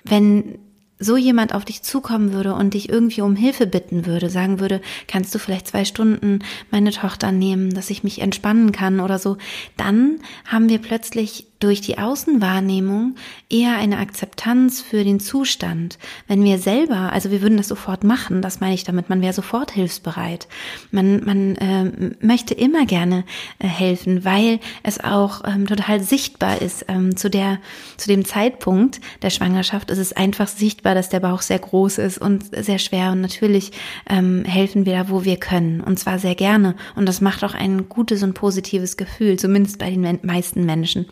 wenn 0.04 0.60
so 1.00 1.18
jemand 1.18 1.54
auf 1.54 1.66
dich 1.66 1.84
zukommen 1.84 2.34
würde 2.34 2.54
und 2.54 2.74
dich 2.74 2.90
irgendwie 2.90 3.22
um 3.22 3.36
Hilfe 3.36 3.68
bitten 3.68 4.06
würde, 4.06 4.30
sagen 4.30 4.60
würde, 4.60 4.82
kannst 5.08 5.34
du 5.34 5.40
vielleicht 5.40 5.68
zwei 5.68 5.86
Stunden 5.86 6.40
meine 6.72 6.92
Tochter 6.92 7.32
nehmen, 7.32 7.74
dass 7.74 7.90
ich 7.90 8.04
mich 8.04 8.22
entspannen 8.22 8.72
kann 8.72 9.00
oder 9.00 9.20
so, 9.20 9.38
dann 9.78 10.20
haben 10.46 10.70
wir 10.70 10.80
plötzlich 10.80 11.48
durch 11.60 11.80
die 11.80 11.98
Außenwahrnehmung 11.98 13.16
eher 13.50 13.78
eine 13.78 13.98
Akzeptanz 14.00 14.82
für 14.82 15.04
den 15.04 15.20
Zustand. 15.20 15.98
Wenn 16.28 16.44
wir 16.44 16.58
selber, 16.58 17.14
also 17.14 17.32
wir 17.32 17.42
würden 17.42 17.58
das 17.58 17.70
sofort 17.70 18.04
machen, 18.04 18.42
das 18.42 18.60
meine 18.60 18.76
ich 18.76 18.84
damit, 18.84 19.10
man 19.10 19.22
wäre 19.22 19.34
sofort 19.34 19.72
hilfsbereit. 19.72 20.48
Man, 20.92 21.24
man 21.24 21.56
äh, 21.56 22.16
möchte 22.20 22.54
immer 22.54 22.86
gerne 22.86 23.24
äh, 23.60 23.68
helfen, 23.68 24.26
weil 24.26 24.60
es 24.84 25.00
auch 25.00 25.44
ähm, 25.46 25.66
total 25.66 26.02
sichtbar 26.02 26.62
ist. 26.62 26.86
Ähm, 26.90 27.16
zu, 27.16 27.30
der, 27.30 27.60
zu 27.96 28.08
dem 28.08 28.26
Zeitpunkt 28.26 29.00
der 29.22 29.30
Schwangerschaft 29.30 29.90
ist 29.90 30.00
es 30.00 30.14
einfach 30.14 30.48
sichtbar, 30.48 30.96
dass 30.96 31.10
der 31.10 31.22
Bauch 31.22 31.42
sehr 31.42 31.60
groß 31.60 31.98
ist 32.00 32.18
und 32.18 32.44
sehr 32.56 32.80
schwer. 32.80 33.12
Und 33.12 33.22
natürlich 33.22 33.72
ähm, 34.10 34.44
helfen 34.46 34.86
wir 34.86 34.94
da, 34.94 35.10
wo 35.10 35.24
wir 35.24 35.38
können. 35.38 35.82
Und 35.82 35.98
zwar 35.98 36.20
sehr 36.20 36.36
gerne. 36.36 36.76
Und 36.96 37.08
das 37.08 37.22
macht 37.22 37.44
auch 37.44 37.54
ein 37.54 37.88
gutes 37.90 38.24
und 38.24 38.34
positives 38.34 38.98
Gefühl, 38.98 39.40
zumindest 39.40 39.80
bei 39.80 39.90
den 39.90 40.20
meisten 40.24 40.66
Menschen. 40.66 41.06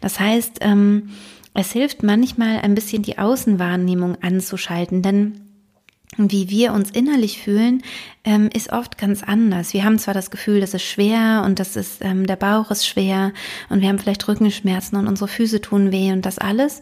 Das 0.00 0.20
heißt, 0.20 0.58
ähm, 0.60 1.10
es 1.54 1.72
hilft 1.72 2.02
manchmal 2.02 2.60
ein 2.60 2.74
bisschen 2.74 3.02
die 3.02 3.18
Außenwahrnehmung 3.18 4.16
anzuschalten, 4.22 5.02
denn 5.02 5.49
wie 6.16 6.50
wir 6.50 6.72
uns 6.72 6.90
innerlich 6.90 7.40
fühlen, 7.40 7.82
ähm, 8.24 8.50
ist 8.52 8.72
oft 8.72 8.98
ganz 8.98 9.22
anders. 9.22 9.72
Wir 9.72 9.84
haben 9.84 9.98
zwar 9.98 10.12
das 10.12 10.30
Gefühl, 10.30 10.60
das 10.60 10.74
ist 10.74 10.82
schwer 10.82 11.42
und 11.46 11.58
das 11.58 11.76
ist, 11.76 12.02
ähm, 12.02 12.26
der 12.26 12.36
Bauch 12.36 12.70
ist 12.70 12.86
schwer 12.86 13.32
und 13.68 13.80
wir 13.80 13.88
haben 13.88 13.98
vielleicht 13.98 14.26
Rückenschmerzen 14.26 14.98
und 14.98 15.06
unsere 15.06 15.28
Füße 15.28 15.60
tun 15.60 15.92
weh 15.92 16.12
und 16.12 16.26
das 16.26 16.38
alles, 16.38 16.80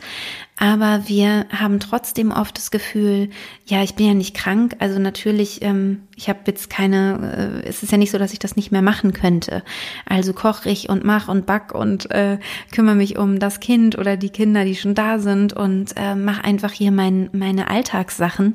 aber 0.61 1.05
wir 1.07 1.47
haben 1.51 1.79
trotzdem 1.79 2.33
oft 2.33 2.57
das 2.57 2.73
Gefühl, 2.73 3.31
ja, 3.67 3.85
ich 3.85 3.95
bin 3.95 4.07
ja 4.07 4.15
nicht 4.15 4.35
krank, 4.35 4.75
also 4.81 4.99
natürlich, 4.99 5.63
ähm, 5.63 6.03
ich 6.17 6.29
habe 6.29 6.41
jetzt 6.47 6.69
keine, 6.69 7.63
äh, 7.65 7.69
es 7.69 7.85
ist 7.85 7.93
ja 7.93 7.99
nicht 7.99 8.11
so, 8.11 8.19
dass 8.19 8.33
ich 8.33 8.41
das 8.41 8.57
nicht 8.57 8.73
mehr 8.73 8.83
machen 8.83 9.13
könnte. 9.13 9.63
Also 10.05 10.33
koche 10.33 10.69
ich 10.69 10.89
und 10.89 11.05
mach 11.05 11.29
und 11.29 11.47
back 11.47 11.73
und 11.73 12.11
äh, 12.11 12.39
kümmere 12.73 12.97
mich 12.97 13.17
um 13.17 13.39
das 13.39 13.61
Kind 13.61 13.97
oder 13.97 14.17
die 14.17 14.31
Kinder, 14.31 14.65
die 14.65 14.75
schon 14.75 14.97
da 14.97 15.21
sind 15.21 15.53
und 15.53 15.93
äh, 15.97 16.17
mache 16.17 16.43
einfach 16.43 16.73
hier 16.73 16.91
mein, 16.91 17.31
meine 17.33 17.71
Alltagssachen, 17.71 18.55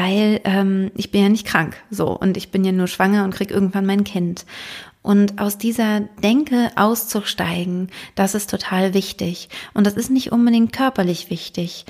weil 0.00 0.40
ähm, 0.44 0.90
ich 0.96 1.10
bin 1.10 1.22
ja 1.22 1.28
nicht 1.28 1.46
krank, 1.46 1.76
so 1.90 2.08
und 2.08 2.36
ich 2.36 2.50
bin 2.50 2.64
ja 2.64 2.72
nur 2.72 2.86
schwanger 2.86 3.24
und 3.24 3.34
krieg 3.34 3.50
irgendwann 3.50 3.86
mein 3.86 4.04
Kind. 4.04 4.46
Und 5.02 5.40
aus 5.40 5.58
dieser 5.58 6.00
Denke 6.22 6.70
auszusteigen, 6.76 7.88
das 8.14 8.34
ist 8.34 8.50
total 8.50 8.92
wichtig. 8.92 9.48
Und 9.72 9.86
das 9.86 9.94
ist 9.94 10.10
nicht 10.10 10.30
unbedingt 10.32 10.72
körperlich 10.72 11.30
wichtig. 11.30 11.86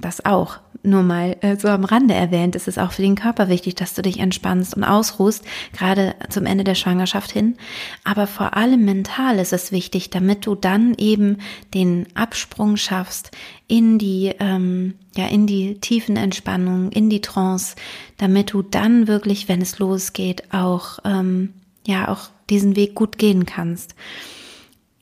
Das 0.00 0.24
auch. 0.24 0.58
Nur 0.82 1.02
mal 1.02 1.36
äh, 1.42 1.56
so 1.56 1.68
am 1.68 1.84
Rande 1.84 2.14
erwähnt, 2.14 2.56
ist 2.56 2.66
es 2.66 2.78
auch 2.78 2.92
für 2.92 3.02
den 3.02 3.14
Körper 3.14 3.50
wichtig, 3.50 3.74
dass 3.74 3.92
du 3.92 4.00
dich 4.00 4.18
entspannst 4.18 4.74
und 4.74 4.84
ausruhst, 4.84 5.44
gerade 5.74 6.14
zum 6.30 6.46
Ende 6.46 6.64
der 6.64 6.74
Schwangerschaft 6.74 7.30
hin. 7.32 7.56
Aber 8.02 8.26
vor 8.26 8.56
allem 8.56 8.86
mental 8.86 9.38
ist 9.38 9.52
es 9.52 9.72
wichtig, 9.72 10.08
damit 10.08 10.46
du 10.46 10.54
dann 10.54 10.94
eben 10.96 11.36
den 11.74 12.06
Absprung 12.14 12.78
schaffst 12.78 13.30
in 13.68 13.98
die, 13.98 14.32
ähm, 14.40 14.94
ja, 15.14 15.26
in 15.26 15.46
die 15.46 15.78
tiefen 15.80 16.16
Entspannung, 16.16 16.90
in 16.92 17.10
die 17.10 17.20
Trance, 17.20 17.76
damit 18.16 18.54
du 18.54 18.62
dann 18.62 19.06
wirklich, 19.06 19.48
wenn 19.48 19.60
es 19.60 19.78
losgeht, 19.78 20.44
auch, 20.54 20.98
ähm, 21.04 21.52
ja, 21.86 22.08
auch 22.08 22.30
diesen 22.48 22.74
Weg 22.74 22.94
gut 22.94 23.18
gehen 23.18 23.44
kannst 23.44 23.94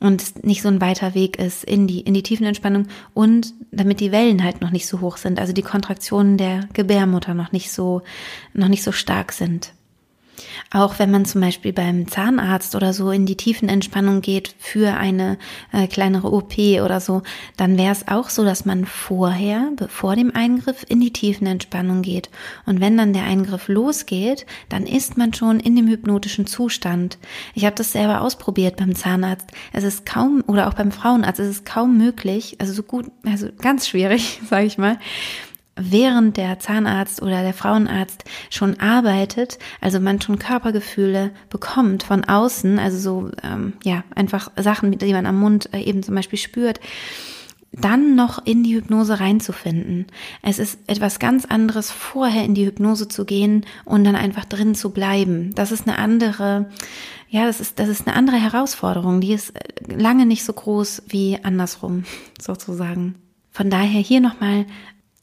und 0.01 0.23
es 0.23 0.37
nicht 0.43 0.63
so 0.63 0.69
ein 0.69 0.81
weiter 0.81 1.15
Weg 1.15 1.39
ist 1.39 1.65
in 1.65 1.87
die, 1.87 2.01
in 2.01 2.15
die 2.15 2.23
tiefen 2.23 2.47
Entspannung 2.47 2.87
und 3.15 3.55
damit 3.71 4.01
die 4.01 4.13
Wellen 4.13 4.45
halt 4.45 4.61
noch 4.61 4.71
nicht 4.71 4.87
so 4.87 5.01
hoch 5.01 5.17
sind, 5.17 5.39
also 5.39 5.53
die 5.53 5.63
Kontraktionen 5.63 6.37
der 6.37 6.69
Gebärmutter 6.73 7.35
noch 7.35 7.53
nicht 7.53 7.73
so, 7.73 8.03
noch 8.55 8.69
nicht 8.69 8.83
so 8.83 8.93
stark 8.93 9.33
sind. 9.33 9.73
Auch 10.71 10.99
wenn 10.99 11.11
man 11.11 11.25
zum 11.25 11.41
Beispiel 11.41 11.73
beim 11.73 12.09
Zahnarzt 12.09 12.75
oder 12.75 12.93
so 12.93 13.11
in 13.11 13.27
die 13.27 13.37
tiefen 13.37 13.69
Entspannung 13.69 14.21
geht 14.21 14.55
für 14.59 14.97
eine 14.97 15.39
äh, 15.73 15.87
kleinere 15.87 16.33
OP 16.33 16.59
oder 16.59 17.01
so, 17.01 17.23
dann 17.57 17.79
wäre 17.79 17.93
es 17.93 18.09
auch 18.09 18.29
so, 18.29 18.45
dass 18.45 18.65
man 18.65 18.85
vorher, 18.85 19.71
bevor 19.77 20.17
dem 20.17 20.35
Eingriff, 20.35 20.85
in 20.89 21.01
die 21.01 21.13
tiefen 21.13 21.47
Entspannung 21.47 22.03
geht. 22.03 22.31
Und 22.67 22.81
wenn 22.81 22.97
dann 22.97 23.13
der 23.13 23.25
Eingriff 23.25 23.69
losgeht, 23.69 24.47
dann 24.69 24.87
ist 24.87 25.17
man 25.17 25.35
schon 25.35 25.61
in 25.61 25.77
dem 25.77 25.89
hypnotischen 25.89 26.47
Zustand. 26.47 27.19
Ich 27.55 27.65
habe 27.65 27.77
das 27.77 27.93
selber 27.93 28.21
ausprobiert 28.21 28.77
beim 28.77 28.95
Zahnarzt. 28.95 29.51
Es 29.73 29.85
ist 29.85 30.07
kaum, 30.07 30.43
oder 30.47 30.69
auch 30.69 30.75
beim 30.75 30.93
Frauenarzt, 30.93 31.41
es 31.41 31.49
ist 31.49 31.67
kaum 31.67 31.97
möglich, 31.99 32.57
also 32.59 32.73
so 32.73 32.83
gut, 32.83 33.07
also 33.25 33.49
ganz 33.61 33.89
schwierig, 33.89 34.41
sage 34.49 34.67
ich 34.67 34.79
mal, 34.79 34.99
während 35.79 36.37
der 36.37 36.59
Zahnarzt 36.59 37.23
oder 37.23 37.43
der 37.43 37.55
Frauenarzt 37.55 38.25
schon 38.51 38.81
arbeitet, 38.81 39.59
also 39.81 40.01
man 40.01 40.21
schon 40.21 40.39
Körpergefühle 40.39 41.31
bekommt 41.51 42.03
von 42.03 42.25
außen, 42.25 42.79
also 42.79 42.99
so 42.99 43.31
ähm, 43.43 43.75
ja 43.85 44.05
einfach 44.15 44.51
Sachen, 44.57 44.99
die 44.99 45.13
man 45.13 45.27
am 45.27 45.41
Mund 45.41 45.73
äh, 45.73 45.81
eben 45.81 46.03
zum 46.03 46.15
Beispiel 46.15 46.39
spürt, 46.39 46.81
dann 47.73 48.15
noch 48.15 48.45
in 48.45 48.65
die 48.65 48.75
Hypnose 48.75 49.21
reinzufinden. 49.21 50.07
Es 50.43 50.59
ist 50.59 50.79
etwas 50.87 51.19
ganz 51.19 51.45
anderes, 51.45 51.91
vorher 51.91 52.45
in 52.45 52.55
die 52.55 52.67
Hypnose 52.67 53.09
zu 53.09 53.25
gehen 53.25 53.67
und 53.85 54.05
dann 54.05 54.17
einfach 54.17 54.45
drin 54.45 54.75
zu 54.75 54.91
bleiben. 54.91 55.55
Das 55.55 55.71
ist 55.71 55.87
eine 55.87 55.99
andere, 55.99 56.71
ja, 57.29 57.47
das 57.47 57.61
ist, 57.61 57.79
das 57.79 57.89
ist 57.89 58.07
eine 58.07 58.17
andere 58.17 58.37
Herausforderung. 58.37 59.21
Die 59.21 59.33
ist 59.33 59.51
äh, 59.51 59.95
lange 59.95 60.27
nicht 60.27 60.45
so 60.45 60.53
groß 60.53 61.05
wie 61.09 61.39
andersrum, 61.43 62.05
sozusagen. 62.41 63.17
Von 63.51 63.71
daher 63.71 64.01
hier 64.01 64.21
nochmal 64.21 64.67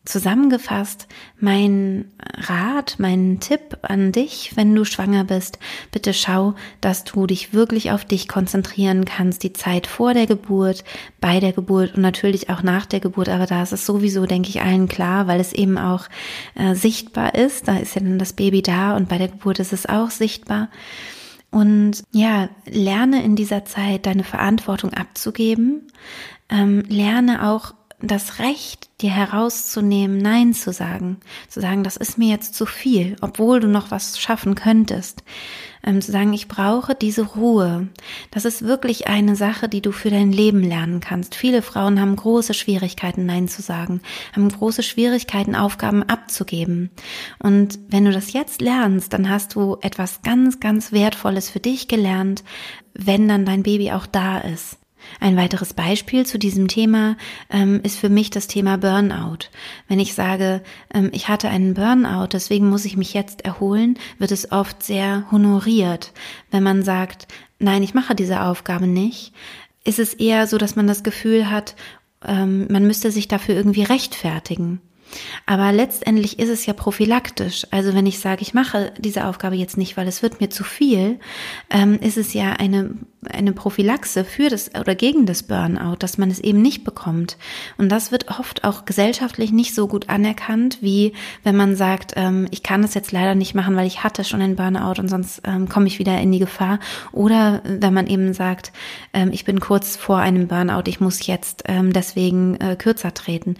Zusammengefasst, 0.05 1.07
mein 1.39 2.11
Rat, 2.19 2.95
mein 2.99 3.39
Tipp 3.39 3.79
an 3.81 4.11
dich, 4.11 4.51
wenn 4.55 4.73
du 4.75 4.85
schwanger 4.85 5.23
bist, 5.23 5.57
bitte 5.91 6.13
schau, 6.13 6.53
dass 6.79 7.03
du 7.03 7.25
dich 7.25 7.53
wirklich 7.53 7.91
auf 7.91 8.05
dich 8.05 8.27
konzentrieren 8.27 9.05
kannst, 9.05 9.41
die 9.41 9.53
Zeit 9.53 9.87
vor 9.87 10.13
der 10.13 10.27
Geburt, 10.27 10.83
bei 11.19 11.39
der 11.39 11.53
Geburt 11.53 11.95
und 11.95 12.01
natürlich 12.01 12.49
auch 12.49 12.61
nach 12.61 12.85
der 12.85 12.99
Geburt, 12.99 13.29
aber 13.29 13.47
da 13.47 13.63
ist 13.63 13.73
es 13.73 13.85
sowieso, 13.85 14.27
denke 14.27 14.49
ich, 14.49 14.61
allen 14.61 14.87
klar, 14.87 15.25
weil 15.27 15.39
es 15.39 15.53
eben 15.53 15.77
auch 15.77 16.05
äh, 16.53 16.75
sichtbar 16.75 17.33
ist, 17.33 17.67
da 17.67 17.77
ist 17.77 17.95
ja 17.95 18.01
dann 18.01 18.19
das 18.19 18.33
Baby 18.33 18.61
da 18.61 18.95
und 18.95 19.09
bei 19.09 19.17
der 19.17 19.29
Geburt 19.29 19.59
ist 19.59 19.73
es 19.73 19.87
auch 19.87 20.11
sichtbar. 20.11 20.69
Und 21.49 22.03
ja, 22.11 22.49
lerne 22.65 23.23
in 23.23 23.35
dieser 23.35 23.65
Zeit 23.65 24.05
deine 24.05 24.23
Verantwortung 24.23 24.93
abzugeben, 24.93 25.87
ähm, 26.49 26.83
lerne 26.89 27.49
auch 27.49 27.73
das 28.01 28.39
Recht, 28.39 28.84
dir 29.01 29.11
herauszunehmen, 29.11 30.17
Nein 30.17 30.53
zu 30.53 30.71
sagen, 30.71 31.17
zu 31.49 31.59
sagen, 31.59 31.83
das 31.83 31.97
ist 31.97 32.17
mir 32.17 32.29
jetzt 32.29 32.55
zu 32.55 32.65
viel, 32.65 33.17
obwohl 33.19 33.59
du 33.59 33.67
noch 33.67 33.91
was 33.91 34.17
schaffen 34.17 34.55
könntest, 34.55 35.23
ähm, 35.85 36.01
zu 36.01 36.13
sagen, 36.13 36.31
ich 36.31 36.47
brauche 36.47 36.95
diese 36.95 37.23
Ruhe. 37.23 37.89
Das 38.31 38.45
ist 38.45 38.63
wirklich 38.63 39.07
eine 39.07 39.35
Sache, 39.35 39.67
die 39.67 39.81
du 39.81 39.91
für 39.91 40.09
dein 40.09 40.31
Leben 40.31 40.63
lernen 40.63 41.01
kannst. 41.01 41.35
Viele 41.35 41.61
Frauen 41.61 41.99
haben 41.99 42.15
große 42.15 42.53
Schwierigkeiten, 42.53 43.25
Nein 43.25 43.49
zu 43.49 43.61
sagen, 43.61 43.99
haben 44.33 44.47
große 44.47 44.81
Schwierigkeiten, 44.81 45.55
Aufgaben 45.55 46.03
abzugeben. 46.03 46.89
Und 47.39 47.77
wenn 47.89 48.05
du 48.05 48.13
das 48.13 48.31
jetzt 48.31 48.61
lernst, 48.61 49.11
dann 49.11 49.29
hast 49.29 49.55
du 49.55 49.77
etwas 49.81 50.21
ganz, 50.21 50.61
ganz 50.61 50.93
Wertvolles 50.93 51.49
für 51.49 51.59
dich 51.59 51.89
gelernt, 51.89 52.45
wenn 52.93 53.27
dann 53.27 53.45
dein 53.45 53.63
Baby 53.63 53.91
auch 53.91 54.05
da 54.05 54.37
ist. 54.37 54.77
Ein 55.19 55.37
weiteres 55.37 55.73
Beispiel 55.73 56.25
zu 56.25 56.37
diesem 56.37 56.67
Thema 56.67 57.17
ähm, 57.49 57.79
ist 57.83 57.97
für 57.97 58.09
mich 58.09 58.29
das 58.29 58.47
Thema 58.47 58.77
Burnout. 58.77 59.49
Wenn 59.87 59.99
ich 59.99 60.13
sage, 60.13 60.61
ähm, 60.93 61.09
ich 61.13 61.27
hatte 61.27 61.49
einen 61.49 61.73
Burnout, 61.73 62.27
deswegen 62.33 62.69
muss 62.69 62.85
ich 62.85 62.97
mich 62.97 63.13
jetzt 63.13 63.45
erholen, 63.45 63.97
wird 64.17 64.31
es 64.31 64.51
oft 64.51 64.83
sehr 64.83 65.25
honoriert. 65.31 66.11
Wenn 66.51 66.63
man 66.63 66.83
sagt, 66.83 67.27
nein, 67.59 67.83
ich 67.83 67.93
mache 67.93 68.15
diese 68.15 68.41
Aufgabe 68.41 68.87
nicht, 68.87 69.33
ist 69.83 69.99
es 69.99 70.13
eher 70.13 70.47
so, 70.47 70.57
dass 70.57 70.75
man 70.75 70.87
das 70.87 71.03
Gefühl 71.03 71.49
hat, 71.49 71.75
ähm, 72.25 72.67
man 72.69 72.87
müsste 72.87 73.11
sich 73.11 73.27
dafür 73.27 73.55
irgendwie 73.55 73.83
rechtfertigen. 73.83 74.81
Aber 75.45 75.71
letztendlich 75.71 76.39
ist 76.39 76.49
es 76.49 76.65
ja 76.65 76.73
prophylaktisch. 76.73 77.67
Also 77.71 77.93
wenn 77.93 78.05
ich 78.05 78.19
sage, 78.19 78.41
ich 78.41 78.53
mache 78.53 78.93
diese 78.97 79.25
Aufgabe 79.25 79.55
jetzt 79.55 79.77
nicht, 79.77 79.97
weil 79.97 80.07
es 80.07 80.21
wird 80.21 80.41
mir 80.41 80.49
zu 80.49 80.63
viel, 80.63 81.19
ähm, 81.69 81.99
ist 81.99 82.17
es 82.17 82.33
ja 82.33 82.53
eine 82.53 82.95
eine 83.31 83.53
Prophylaxe 83.53 84.23
für 84.23 84.49
das 84.49 84.73
oder 84.75 84.95
gegen 84.95 85.25
das 85.25 85.43
Burnout, 85.43 85.97
dass 85.99 86.17
man 86.17 86.29
es 86.29 86.39
eben 86.39 86.61
nicht 86.61 86.83
bekommt. 86.83 87.37
Und 87.77 87.89
das 87.89 88.11
wird 88.11 88.29
oft 88.39 88.63
auch 88.63 88.85
gesellschaftlich 88.85 89.51
nicht 89.51 89.73
so 89.73 89.87
gut 89.87 90.09
anerkannt, 90.09 90.79
wie 90.81 91.13
wenn 91.43 91.55
man 91.55 91.75
sagt, 91.75 92.13
ähm, 92.15 92.47
ich 92.51 92.63
kann 92.63 92.83
es 92.83 92.93
jetzt 92.93 93.11
leider 93.11 93.35
nicht 93.35 93.55
machen, 93.55 93.75
weil 93.75 93.87
ich 93.87 94.03
hatte 94.03 94.23
schon 94.23 94.41
einen 94.41 94.55
Burnout 94.55 94.99
und 94.99 95.07
sonst 95.07 95.41
ähm, 95.45 95.69
komme 95.69 95.87
ich 95.87 95.99
wieder 95.99 96.19
in 96.19 96.31
die 96.31 96.39
Gefahr. 96.39 96.79
Oder 97.11 97.61
wenn 97.63 97.93
man 97.93 98.07
eben 98.07 98.33
sagt, 98.33 98.71
ähm, 99.13 99.29
ich 99.31 99.45
bin 99.45 99.59
kurz 99.59 99.95
vor 99.95 100.17
einem 100.17 100.47
Burnout, 100.47 100.83
ich 100.87 100.99
muss 100.99 101.25
jetzt 101.25 101.63
ähm, 101.65 101.93
deswegen 101.93 102.55
äh, 102.59 102.75
kürzer 102.75 103.13
treten. 103.13 103.55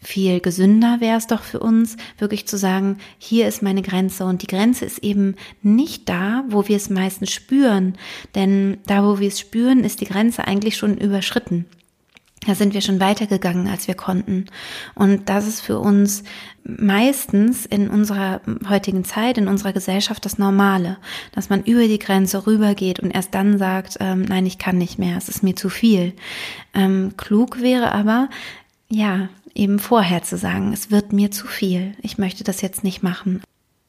Viel 0.00 0.40
gesünder 0.40 1.00
wäre 1.00 1.18
es 1.18 1.26
doch 1.26 1.42
für 1.42 1.60
uns, 1.60 1.96
wirklich 2.18 2.46
zu 2.46 2.56
sagen, 2.56 2.98
hier 3.18 3.46
ist 3.46 3.62
meine 3.62 3.82
Grenze 3.82 4.24
und 4.24 4.42
die 4.42 4.46
Grenze 4.46 4.86
ist 4.86 4.98
eben 4.98 5.36
nicht 5.62 6.08
da, 6.08 6.44
wo 6.48 6.68
wir 6.68 6.76
es 6.76 6.88
meistens 6.88 7.30
spüren, 7.30 7.96
denn 8.34 8.78
da, 8.86 9.04
wo 9.04 9.18
wir 9.18 9.28
es 9.28 9.38
spüren, 9.38 9.84
ist 9.84 10.00
die 10.00 10.06
Grenze 10.06 10.46
eigentlich 10.46 10.76
schon 10.76 10.96
überschritten. 10.96 11.66
Da 12.46 12.54
sind 12.54 12.72
wir 12.72 12.80
schon 12.80 13.00
weitergegangen, 13.00 13.68
als 13.68 13.86
wir 13.86 13.94
konnten. 13.94 14.46
Und 14.94 15.28
das 15.28 15.46
ist 15.46 15.60
für 15.60 15.78
uns 15.78 16.22
meistens 16.64 17.66
in 17.66 17.90
unserer 17.90 18.40
heutigen 18.66 19.04
Zeit, 19.04 19.36
in 19.36 19.46
unserer 19.46 19.74
Gesellschaft 19.74 20.24
das 20.24 20.38
Normale, 20.38 20.96
dass 21.32 21.50
man 21.50 21.62
über 21.64 21.86
die 21.86 21.98
Grenze 21.98 22.46
rübergeht 22.46 23.00
und 23.00 23.10
erst 23.10 23.34
dann 23.34 23.58
sagt, 23.58 23.98
ähm, 24.00 24.22
nein, 24.22 24.46
ich 24.46 24.56
kann 24.56 24.78
nicht 24.78 24.98
mehr, 24.98 25.18
es 25.18 25.28
ist 25.28 25.42
mir 25.42 25.54
zu 25.54 25.68
viel. 25.68 26.14
Ähm, 26.72 27.12
klug 27.18 27.60
wäre 27.60 27.92
aber, 27.92 28.30
ja, 28.88 29.28
eben 29.54 29.78
vorher 29.78 30.22
zu 30.22 30.36
sagen, 30.36 30.72
es 30.72 30.90
wird 30.90 31.12
mir 31.12 31.30
zu 31.30 31.46
viel, 31.46 31.94
ich 32.02 32.18
möchte 32.18 32.44
das 32.44 32.60
jetzt 32.60 32.84
nicht 32.84 33.02
machen. 33.02 33.42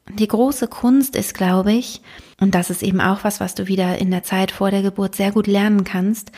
Die 0.10 0.28
große 0.28 0.68
Kunst 0.68 1.16
ist, 1.16 1.34
glaube 1.34 1.72
ich, 1.72 2.02
und 2.40 2.56
das 2.56 2.70
ist 2.70 2.84
eben 2.84 3.00
auch 3.00 3.24
was, 3.24 3.40
was 3.40 3.56
du 3.56 3.68
wieder 3.68 3.98
in 3.98 4.12
der 4.12 4.24
Zeit 4.24 4.52
vor 4.52 4.72
der 4.72 4.82
Geburt 4.82 5.16
sehr 5.16 5.32
gut 5.32 5.48
lernen 5.48 5.84
kannst, 5.84 6.32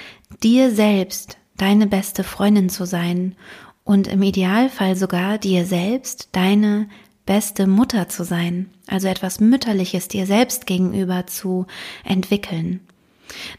dir 0.43 0.71
selbst 0.71 1.37
deine 1.57 1.87
beste 1.87 2.23
Freundin 2.23 2.69
zu 2.69 2.85
sein 2.85 3.35
und 3.83 4.07
im 4.07 4.21
Idealfall 4.21 4.95
sogar 4.95 5.37
dir 5.37 5.65
selbst 5.65 6.29
deine 6.33 6.87
beste 7.25 7.67
Mutter 7.67 8.09
zu 8.09 8.23
sein, 8.23 8.69
also 8.87 9.07
etwas 9.07 9.39
Mütterliches 9.39 10.07
dir 10.07 10.25
selbst 10.25 10.65
gegenüber 10.65 11.25
zu 11.25 11.65
entwickeln. 12.03 12.81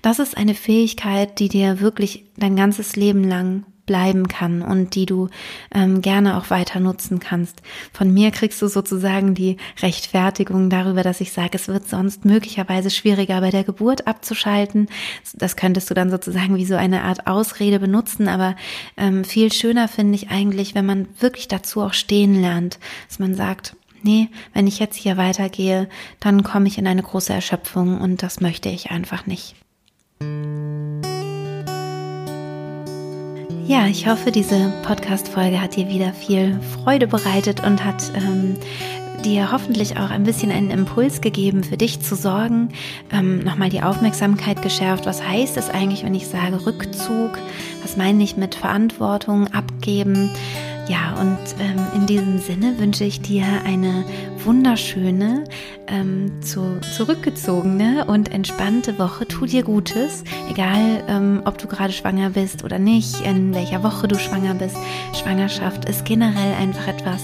Das 0.02 0.18
ist 0.18 0.36
eine 0.36 0.54
Fähigkeit, 0.54 1.38
die 1.40 1.48
dir 1.48 1.80
wirklich 1.80 2.24
dein 2.36 2.56
ganzes 2.56 2.94
Leben 2.96 3.24
lang 3.24 3.64
bleiben 3.86 4.28
kann 4.28 4.62
und 4.62 4.94
die 4.94 5.06
du 5.06 5.28
ähm, 5.74 6.02
gerne 6.02 6.36
auch 6.36 6.50
weiter 6.50 6.80
nutzen 6.80 7.20
kannst. 7.20 7.62
Von 7.92 8.12
mir 8.12 8.30
kriegst 8.30 8.60
du 8.62 8.68
sozusagen 8.68 9.34
die 9.34 9.56
Rechtfertigung 9.82 10.70
darüber, 10.70 11.02
dass 11.02 11.20
ich 11.20 11.32
sage, 11.32 11.50
es 11.54 11.68
wird 11.68 11.88
sonst 11.88 12.24
möglicherweise 12.24 12.90
schwieriger 12.90 13.40
bei 13.40 13.50
der 13.50 13.64
Geburt 13.64 14.06
abzuschalten. 14.06 14.88
Das 15.34 15.56
könntest 15.56 15.90
du 15.90 15.94
dann 15.94 16.10
sozusagen 16.10 16.56
wie 16.56 16.66
so 16.66 16.76
eine 16.76 17.02
Art 17.02 17.26
Ausrede 17.26 17.78
benutzen, 17.78 18.28
aber 18.28 18.56
ähm, 18.96 19.24
viel 19.24 19.52
schöner 19.52 19.88
finde 19.88 20.14
ich 20.14 20.30
eigentlich, 20.30 20.74
wenn 20.74 20.86
man 20.86 21.08
wirklich 21.20 21.48
dazu 21.48 21.82
auch 21.82 21.92
stehen 21.94 22.40
lernt, 22.40 22.78
dass 23.08 23.18
man 23.18 23.34
sagt, 23.34 23.76
nee, 24.02 24.28
wenn 24.52 24.66
ich 24.66 24.78
jetzt 24.78 24.96
hier 24.96 25.16
weitergehe, 25.16 25.88
dann 26.20 26.42
komme 26.42 26.68
ich 26.68 26.78
in 26.78 26.86
eine 26.86 27.02
große 27.02 27.32
Erschöpfung 27.32 28.00
und 28.00 28.22
das 28.22 28.40
möchte 28.40 28.68
ich 28.68 28.90
einfach 28.90 29.26
nicht. 29.26 29.54
Ja, 33.66 33.86
ich 33.86 34.06
hoffe, 34.06 34.30
diese 34.30 34.70
Podcast-Folge 34.82 35.58
hat 35.58 35.76
dir 35.76 35.88
wieder 35.88 36.12
viel 36.12 36.60
Freude 36.60 37.06
bereitet 37.06 37.64
und 37.64 37.82
hat 37.82 38.12
ähm, 38.14 38.56
dir 39.24 39.52
hoffentlich 39.52 39.96
auch 39.96 40.10
ein 40.10 40.24
bisschen 40.24 40.52
einen 40.52 40.70
Impuls 40.70 41.22
gegeben, 41.22 41.64
für 41.64 41.78
dich 41.78 42.00
zu 42.00 42.14
sorgen, 42.14 42.68
ähm, 43.10 43.38
nochmal 43.38 43.70
die 43.70 43.80
Aufmerksamkeit 43.80 44.60
geschärft. 44.60 45.06
Was 45.06 45.26
heißt 45.26 45.56
es 45.56 45.70
eigentlich, 45.70 46.04
wenn 46.04 46.14
ich 46.14 46.26
sage 46.26 46.66
Rückzug? 46.66 47.38
Was 47.80 47.96
meine 47.96 48.22
ich 48.22 48.36
mit 48.36 48.54
Verantwortung 48.54 49.48
abgeben? 49.54 50.30
Ja, 50.86 51.14
und 51.18 51.38
ähm, 51.60 51.80
in 51.94 52.06
diesem 52.06 52.38
Sinne 52.38 52.78
wünsche 52.78 53.04
ich 53.04 53.22
dir 53.22 53.46
eine 53.64 54.04
wunderschöne, 54.44 55.44
ähm, 55.86 56.42
zu, 56.42 56.78
zurückgezogene 56.96 58.04
und 58.04 58.32
entspannte 58.32 58.98
Woche. 58.98 59.26
Tu 59.26 59.46
dir 59.46 59.62
Gutes, 59.62 60.24
egal 60.50 61.02
ähm, 61.08 61.40
ob 61.46 61.56
du 61.56 61.68
gerade 61.68 61.92
schwanger 61.92 62.30
bist 62.30 62.64
oder 62.64 62.78
nicht, 62.78 63.22
in 63.22 63.54
welcher 63.54 63.82
Woche 63.82 64.08
du 64.08 64.18
schwanger 64.18 64.54
bist. 64.54 64.76
Schwangerschaft 65.14 65.88
ist 65.88 66.04
generell 66.04 66.52
einfach 66.54 66.86
etwas 66.86 67.22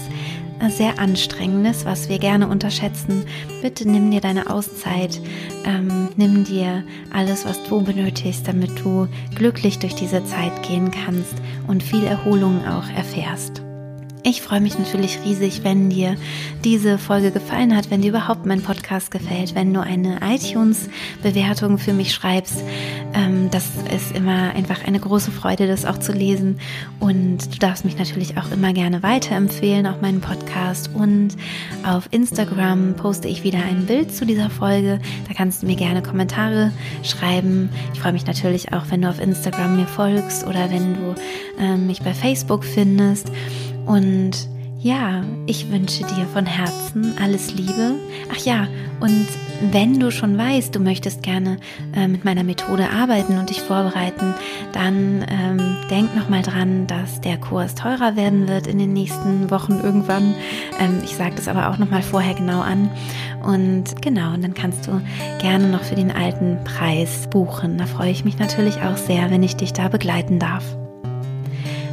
sehr 0.69 0.99
anstrengendes, 0.99 1.85
was 1.85 2.09
wir 2.09 2.19
gerne 2.19 2.47
unterschätzen. 2.47 3.25
Bitte 3.61 3.89
nimm 3.89 4.11
dir 4.11 4.21
deine 4.21 4.49
Auszeit, 4.49 5.19
ähm, 5.65 6.09
nimm 6.15 6.43
dir 6.43 6.83
alles, 7.11 7.45
was 7.45 7.63
du 7.63 7.81
benötigst, 7.81 8.47
damit 8.47 8.83
du 8.83 9.07
glücklich 9.35 9.79
durch 9.79 9.95
diese 9.95 10.23
Zeit 10.25 10.63
gehen 10.67 10.91
kannst 10.91 11.35
und 11.67 11.83
viel 11.83 12.03
Erholung 12.03 12.65
auch 12.67 12.89
erfährst. 12.95 13.63
Ich 14.23 14.43
freue 14.43 14.61
mich 14.61 14.77
natürlich 14.77 15.17
riesig, 15.25 15.63
wenn 15.63 15.89
dir 15.89 16.15
diese 16.63 16.99
Folge 16.99 17.31
gefallen 17.31 17.75
hat, 17.75 17.89
wenn 17.89 18.03
dir 18.03 18.09
überhaupt 18.09 18.45
mein 18.45 18.61
Podcast 18.61 19.09
gefällt, 19.09 19.55
wenn 19.55 19.73
du 19.73 19.81
eine 19.81 20.19
iTunes-Bewertung 20.23 21.79
für 21.79 21.93
mich 21.93 22.13
schreibst. 22.13 22.63
Ähm, 23.15 23.49
das 23.49 23.65
ist 23.91 24.15
immer 24.15 24.53
einfach 24.53 24.85
eine 24.85 24.99
große 24.99 25.31
Freude, 25.31 25.65
das 25.65 25.85
auch 25.85 25.97
zu 25.97 26.11
lesen. 26.11 26.59
Und 26.99 27.51
du 27.51 27.57
darfst 27.57 27.83
mich 27.83 27.97
natürlich 27.97 28.37
auch 28.37 28.51
immer 28.51 28.73
gerne 28.73 29.01
weiterempfehlen, 29.01 29.87
auch 29.87 30.01
meinen 30.01 30.21
Podcast. 30.21 30.91
Und 30.93 31.35
auf 31.83 32.07
Instagram 32.11 32.93
poste 32.95 33.27
ich 33.27 33.43
wieder 33.43 33.63
ein 33.63 33.87
Bild 33.87 34.15
zu 34.15 34.27
dieser 34.27 34.51
Folge. 34.51 34.99
Da 35.27 35.33
kannst 35.33 35.63
du 35.63 35.65
mir 35.65 35.75
gerne 35.75 36.03
Kommentare 36.03 36.71
schreiben. 37.01 37.69
Ich 37.95 38.01
freue 38.01 38.13
mich 38.13 38.27
natürlich 38.27 38.71
auch, 38.71 38.83
wenn 38.91 39.01
du 39.01 39.09
auf 39.09 39.19
Instagram 39.19 39.77
mir 39.77 39.87
folgst 39.87 40.45
oder 40.45 40.69
wenn 40.69 40.93
du 40.93 41.15
äh, 41.59 41.75
mich 41.75 42.03
bei 42.03 42.13
Facebook 42.13 42.63
findest. 42.63 43.31
Und 43.85 44.47
ja, 44.81 45.23
ich 45.45 45.71
wünsche 45.71 46.03
dir 46.03 46.25
von 46.33 46.47
Herzen 46.47 47.15
alles 47.21 47.53
Liebe. 47.53 47.93
Ach 48.31 48.43
ja, 48.43 48.67
und 48.99 49.27
wenn 49.71 49.99
du 49.99 50.09
schon 50.09 50.37
weißt, 50.37 50.73
du 50.73 50.79
möchtest 50.79 51.21
gerne 51.21 51.57
äh, 51.95 52.07
mit 52.07 52.25
meiner 52.25 52.43
Methode 52.43 52.89
arbeiten 52.89 53.37
und 53.37 53.51
dich 53.51 53.61
vorbereiten, 53.61 54.33
dann 54.73 55.23
ähm, 55.29 55.77
denk 55.91 56.15
nochmal 56.15 56.41
dran, 56.41 56.87
dass 56.87 57.21
der 57.21 57.37
Kurs 57.37 57.75
teurer 57.75 58.15
werden 58.15 58.47
wird 58.47 58.65
in 58.65 58.79
den 58.79 58.93
nächsten 58.93 59.51
Wochen 59.51 59.79
irgendwann. 59.83 60.33
Ähm, 60.79 61.01
ich 61.03 61.15
sage 61.15 61.35
das 61.35 61.47
aber 61.47 61.69
auch 61.69 61.77
nochmal 61.77 62.01
vorher 62.01 62.33
genau 62.33 62.61
an. 62.61 62.89
Und 63.43 64.01
genau, 64.01 64.33
und 64.33 64.43
dann 64.43 64.55
kannst 64.55 64.87
du 64.87 64.99
gerne 65.39 65.67
noch 65.67 65.83
für 65.83 65.95
den 65.95 66.11
alten 66.11 66.57
Preis 66.63 67.27
buchen. 67.29 67.77
Da 67.77 67.85
freue 67.85 68.09
ich 68.09 68.25
mich 68.25 68.39
natürlich 68.39 68.81
auch 68.81 68.97
sehr, 68.97 69.29
wenn 69.29 69.43
ich 69.43 69.55
dich 69.55 69.73
da 69.73 69.89
begleiten 69.89 70.39
darf. 70.39 70.63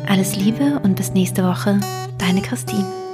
Alles 0.08 0.36
Liebe 0.36 0.80
und 0.82 0.94
bis 0.94 1.12
nächste 1.12 1.44
Woche, 1.44 1.78
deine 2.16 2.40
Christine. 2.40 3.07